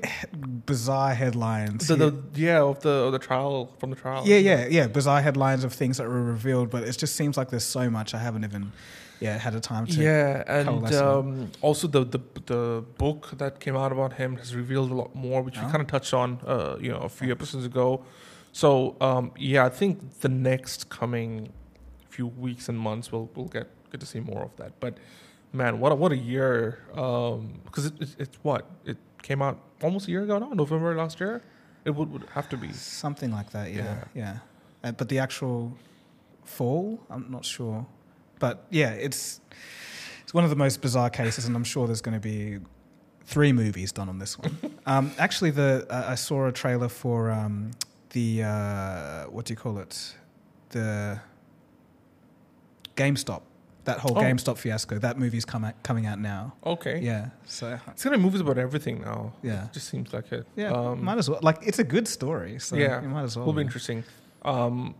[0.65, 1.87] bizarre headlines.
[1.87, 4.23] the, the yeah of the of the trial from the trial?
[4.25, 4.87] yeah, yeah, yeah.
[4.87, 8.13] Bizarre headlines of things that were revealed, but it just seems like there's so much
[8.13, 8.71] I haven't even,
[9.19, 10.01] yeah, had a time to.
[10.01, 14.91] Yeah, and um, also the, the the book that came out about him has revealed
[14.91, 15.69] a lot more, which we Oh.
[15.69, 18.03] kind of touched on, uh, you know, a few episodes ago.
[18.51, 21.51] So um, yeah, I think the next coming
[22.09, 24.79] few weeks and months we'll we'll get get to see more of that.
[24.79, 24.97] But
[25.57, 26.79] man, what a, what a year!
[27.65, 31.19] Because it, it, it's what it came out almost a year ago now, November last
[31.19, 31.41] year.
[31.85, 32.71] It would, would have to be.
[32.73, 34.03] Something like that, yeah, Yeah.
[34.13, 34.37] yeah.
[34.83, 35.73] Uh, but the actual
[36.43, 37.85] fall, I'm not sure.
[38.39, 39.41] But yeah, it's
[40.23, 42.59] it's one of the most bizarre cases, and I'm sure there's going to be
[43.25, 44.57] three movies done on this one.
[44.85, 47.71] um, actually, the uh, I saw a trailer for um,
[48.11, 50.13] the uh, what do you call it?
[50.69, 51.19] The
[52.95, 53.41] GameStop.
[53.87, 54.21] That whole Oh.
[54.21, 54.99] GameStop fiasco.
[54.99, 56.53] That movie's come out, coming out now.
[56.65, 56.99] Okay.
[56.99, 57.29] Yeah.
[57.45, 59.31] So It's gonna movies about everything now.
[59.41, 59.63] yeah.
[59.65, 60.45] It just seems like it.
[60.57, 60.71] Yeah.
[60.73, 61.39] Um, might as well.
[61.41, 62.59] Like it's a good story.
[62.59, 63.45] So Yeah, You might as well.
[63.45, 63.67] will be yeah.
[63.67, 64.03] interesting.
[64.43, 64.93] Um,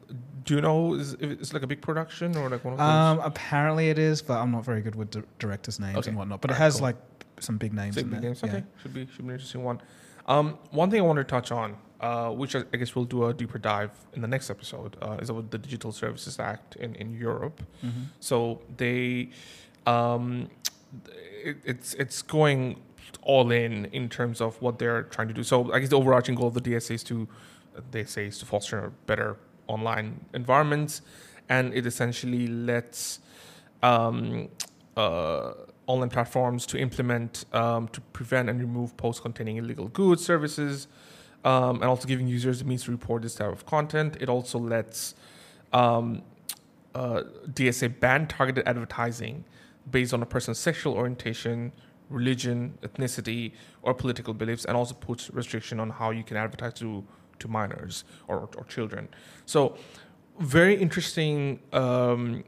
[0.45, 2.87] do you know is if it's like a big production or like one of those?
[2.87, 6.09] Um, apparently it is, but I'm not very good with di- directors' names Okay.
[6.09, 6.39] and whatnot.
[6.41, 6.83] But it has cool.
[6.83, 6.95] like
[7.41, 8.21] some big names Big in there.
[8.21, 8.41] games.
[8.41, 8.49] Yeah.
[8.51, 9.81] Okay, should be should be an interesting one.
[10.27, 13.33] Um, one thing I want to touch on, uh, which I, guess we'll do a
[13.33, 17.13] deeper dive in the next episode, uh, is about the Digital Services Act in in
[17.13, 17.61] Europe.
[17.83, 18.05] Mhm.
[18.19, 19.29] So they,
[19.85, 20.49] um,
[21.43, 22.81] it, it's it's going
[23.23, 25.43] all in in terms of what they're trying to do.
[25.43, 27.27] So I guess the overarching goal of the DSA is to,
[27.91, 29.37] they say, is to foster better
[29.67, 31.01] online environments,
[31.49, 33.19] and it essentially lets
[33.83, 34.49] um,
[34.95, 35.53] uh,
[35.87, 40.87] online platforms to implement um, to prevent and remove posts containing illegal goods, services,
[41.47, 44.17] um, and also giving users the means to report this type of content.
[44.19, 45.15] It also lets
[45.71, 46.21] um,
[46.93, 47.23] uh,
[47.53, 49.45] DSA ban targeted advertising
[49.89, 51.71] based on a person's sexual orientation,
[52.09, 57.03] religion, ethnicity, or political beliefs, and also puts restriction on how you can advertise to
[57.39, 59.07] to minors or, or children.
[59.45, 59.77] So,
[60.39, 62.43] very interesting, um,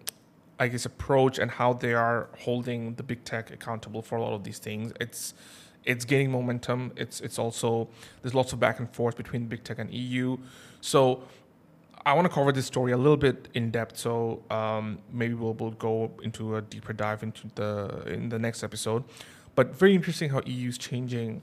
[0.59, 4.33] I guess, approach and how they are holding the big tech accountable for a lot
[4.33, 4.91] of these things.
[4.99, 5.35] It's
[5.85, 6.91] it's gaining momentum.
[6.95, 7.89] It's it's also
[8.21, 10.37] there's lots of back and forth between big tech and EU.
[10.81, 11.23] So
[12.05, 13.97] I want to cover this story a little bit in depth.
[13.97, 18.63] So um, maybe we'll, we'll go into a deeper dive into the in the next
[18.63, 19.03] episode.
[19.55, 21.41] But very interesting how EU is changing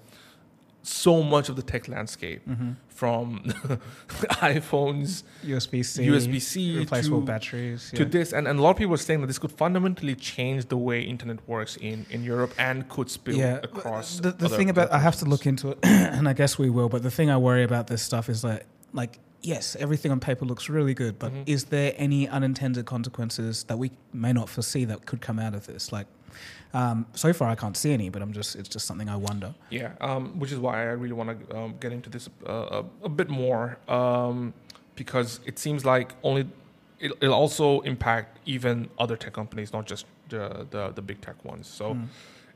[0.89, 2.71] so much of the tech landscape Mm-hmm.
[2.89, 3.41] from
[4.41, 7.91] iPhones, USB C, USB C replaceable to, batteries.
[7.95, 10.67] to this, and, and a lot of people are saying that this could fundamentally change
[10.67, 13.59] the way internet works in, in Europe and could spill yeah.
[13.63, 14.21] across.
[14.21, 16.89] The, the thing about I have to look into it, and I guess we will.
[16.89, 20.45] But the thing I worry about this stuff is that, like, yes, everything on paper
[20.45, 21.43] looks really good, but Mhm.
[21.47, 25.67] is there any unintended consequences that we may not foresee that could come out of
[25.67, 25.93] this?
[25.93, 26.07] Like,
[26.75, 29.55] um, so far I can't see any, but I'm just it's just something I wonder.
[29.71, 33.07] Yeah, um, which is why I really want to um, get into this uh, a,
[33.07, 34.53] a bit more um,
[34.95, 36.49] because it seems like only
[37.01, 41.45] it, it'll also impact even other tech companies, not just the the, the big tech
[41.45, 41.67] ones.
[41.69, 42.09] So Mm.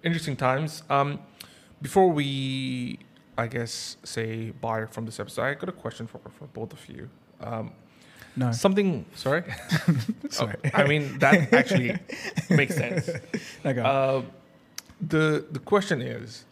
[0.03, 0.83] interesting times.
[0.91, 1.19] Um,
[1.83, 2.99] before we,
[3.39, 6.89] I guess, say bye from this episode, I got a question for for both of
[6.89, 7.09] you.
[7.41, 7.73] Um,
[8.37, 9.05] No, something.
[9.15, 9.43] Sorry.
[10.31, 10.57] Sorry.
[10.65, 11.99] Oh, I mean that actually
[12.49, 13.11] makes sense.
[13.65, 13.79] on.
[13.79, 14.23] Uh,
[15.01, 16.45] the the question is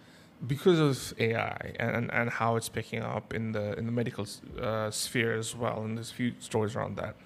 [0.47, 4.27] because of AI and, and how it's picking up in the in the medical
[4.61, 7.17] uh, sphere as well, and there's a few stories around that.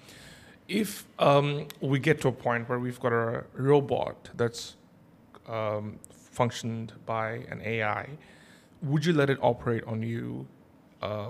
[0.67, 4.75] If um, we get to a point where we've got a robot that's
[5.47, 8.09] um, functioned by an AI,
[8.81, 10.47] would you let it operate on you?
[11.03, 11.27] Uh,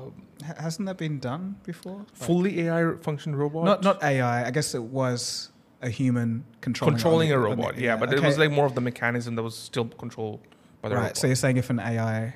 [0.57, 1.97] Hasn't that been done before?
[1.99, 3.63] Like- fully AI functioned robot?
[3.65, 4.45] not not AI.
[4.45, 5.49] I guess it was
[5.81, 8.51] a human controlling controlling on a the- on the- robot, yeah, but it was like
[8.51, 10.41] more of the mechanism that was still controlled
[10.81, 11.01] by the right.
[11.01, 11.17] robot.
[11.17, 12.35] So you're saying if an AI,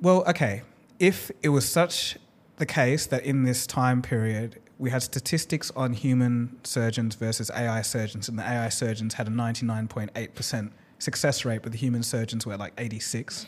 [0.00, 0.62] well, okay,
[0.98, 2.18] if it was such
[2.56, 7.82] the case that in this time period we had statistics on human surgeons versus AI
[7.82, 12.44] surgeons, and the AI surgeons had a 99.8 percent success rate, but the human surgeons
[12.46, 13.46] were like 86.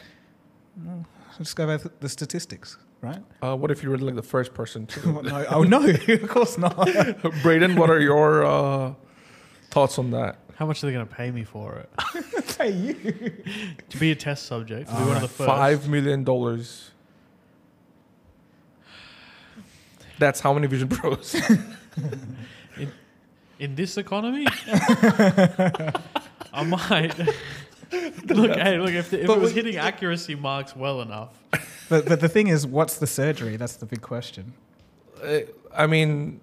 [0.85, 1.07] Well,
[1.39, 3.23] let's go by th- the statistics, right?
[3.43, 5.13] Uh, what if you were like the first person to?
[5.13, 6.77] Well, no, oh no, of course not.
[7.43, 8.95] Braden, what are your uh,
[9.71, 10.39] thoughts on that?
[10.57, 11.91] How much are they going to pay me for it?
[12.57, 12.95] Hey, you.
[13.91, 15.49] to be a test subject, to be one of the first.
[15.49, 16.93] Five million dollars.
[20.19, 21.35] That's how many Vision Pros.
[23.59, 24.47] In this economy?
[26.53, 27.15] I might.
[28.29, 31.31] look, hey, look, if, the, if it was we- hitting accuracy marks well enough,
[31.89, 33.57] But but the thing is, what's the surgery?
[33.57, 34.55] That's the big question.
[35.23, 35.41] Uh,
[35.77, 36.41] I mean,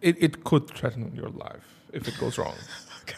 [0.00, 2.54] it, it could threaten your life if it goes wrong.
[3.02, 3.16] Okay.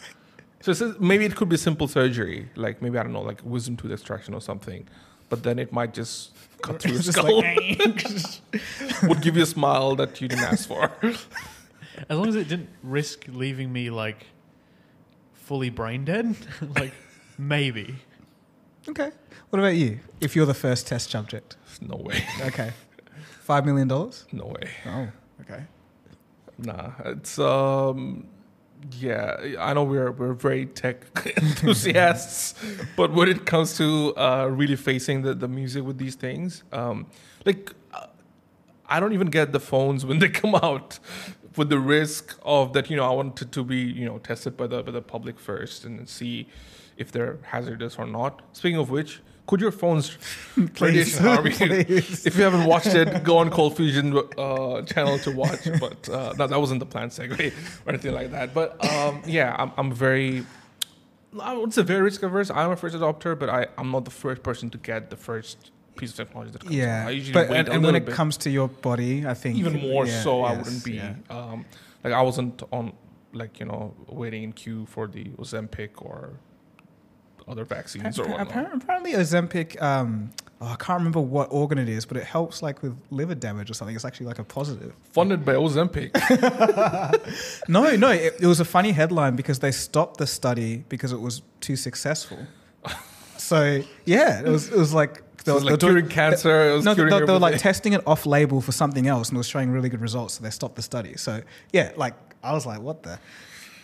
[0.61, 3.41] So it's a- maybe it could be simple surgery, like maybe I don't know, like
[3.45, 4.87] wisdom tooth extraction or something.
[5.31, 7.39] But then it might just cut through your skull.
[7.43, 8.41] like,
[9.03, 10.91] would give you a smile that you didn't ask for.
[12.09, 14.25] as long as it didn't risk leaving me like
[15.35, 16.35] fully brain dead,
[16.77, 16.93] like
[17.39, 17.95] maybe.
[18.89, 19.13] okay.
[19.51, 20.01] What about you?
[20.21, 22.23] If you're the first test subject, no way.
[22.43, 22.73] okay,
[23.41, 24.27] five million dollars.
[24.33, 24.69] No way.
[24.87, 25.09] Oh,
[25.41, 25.63] okay.
[26.59, 28.27] Nah, it's um,
[28.99, 29.37] yeah.
[29.59, 32.55] I know we're we're very tech enthusiasts,
[32.97, 37.07] but when it comes to uh, really facing the the music with these things, um,
[37.47, 38.07] like uh,
[38.87, 40.99] I don't even get the phones when they come out
[41.57, 42.91] with the risk of that.
[42.91, 45.39] You know, I want it to be you know tested by the by the public
[45.39, 46.49] first and see
[46.99, 48.43] if they're hazardous or not.
[48.53, 49.21] Speaking of which.
[49.47, 50.19] Could your phones
[50.57, 50.69] you?
[50.75, 51.19] Please.
[52.27, 55.67] If you haven't watched it, go on Cold Fusion uh, channel to watch.
[55.81, 57.53] But uh, no, that wasn't the plan segue
[57.87, 58.53] or anything like that.
[58.53, 60.45] But um, yeah, I'm, I'm very,
[61.41, 62.51] I would say very risk averse.
[62.51, 65.71] I'm a first adopter, but I, I'm not the first person to get the first
[65.97, 66.79] piece of technology that comes out.
[66.79, 68.15] Yeah, I usually but wait and, a and when it bit.
[68.15, 71.15] comes to your body, I think even more yeah, so, I wouldn't be yeah.
[71.31, 71.65] um,
[72.05, 72.93] like I wasn't on
[73.33, 76.39] like you know waiting in queue for the Ozempic or
[77.49, 78.49] other vaccines or whatnot.
[78.55, 79.81] appa- Apparently, Ozempic.
[79.83, 80.31] Um,
[80.61, 83.71] oh, I can't remember what organ it is, but it helps like with liver damage
[83.71, 83.97] or something.
[83.97, 84.95] It's actually like a positive.
[85.13, 86.11] Funded by Ozempic.
[87.69, 91.21] No, no, it, it was a funny headline because they stopped the study because it
[91.21, 92.39] was too successful.
[93.37, 96.71] so yeah, it was it was like So they like were doing- curing cancer.
[96.71, 99.29] It was no, they, curing they were like testing it off label for something else,
[99.29, 100.35] and it was showing really good results.
[100.35, 101.17] So they stopped the study.
[101.17, 101.43] So
[101.73, 103.19] yeah, like I was like, what the?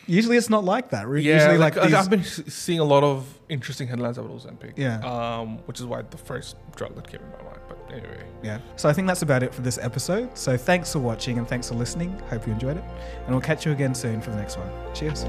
[0.07, 1.07] Usually it's not like that.
[1.07, 4.73] Yeah, Usually like, like, these, I've been seeing a lot of interesting headlines about Ozempic.
[4.77, 4.99] Yeah.
[5.01, 7.61] Um, which is why the first drug that came in my mind.
[7.69, 8.59] But anyway, Yeah.
[8.77, 10.37] So I think that's about it for this episode.
[10.37, 12.19] So thanks for watching and thanks for listening.
[12.31, 12.85] Hope you enjoyed it.
[13.25, 14.69] And we'll catch you again soon for the next one.
[14.95, 15.25] Cheers.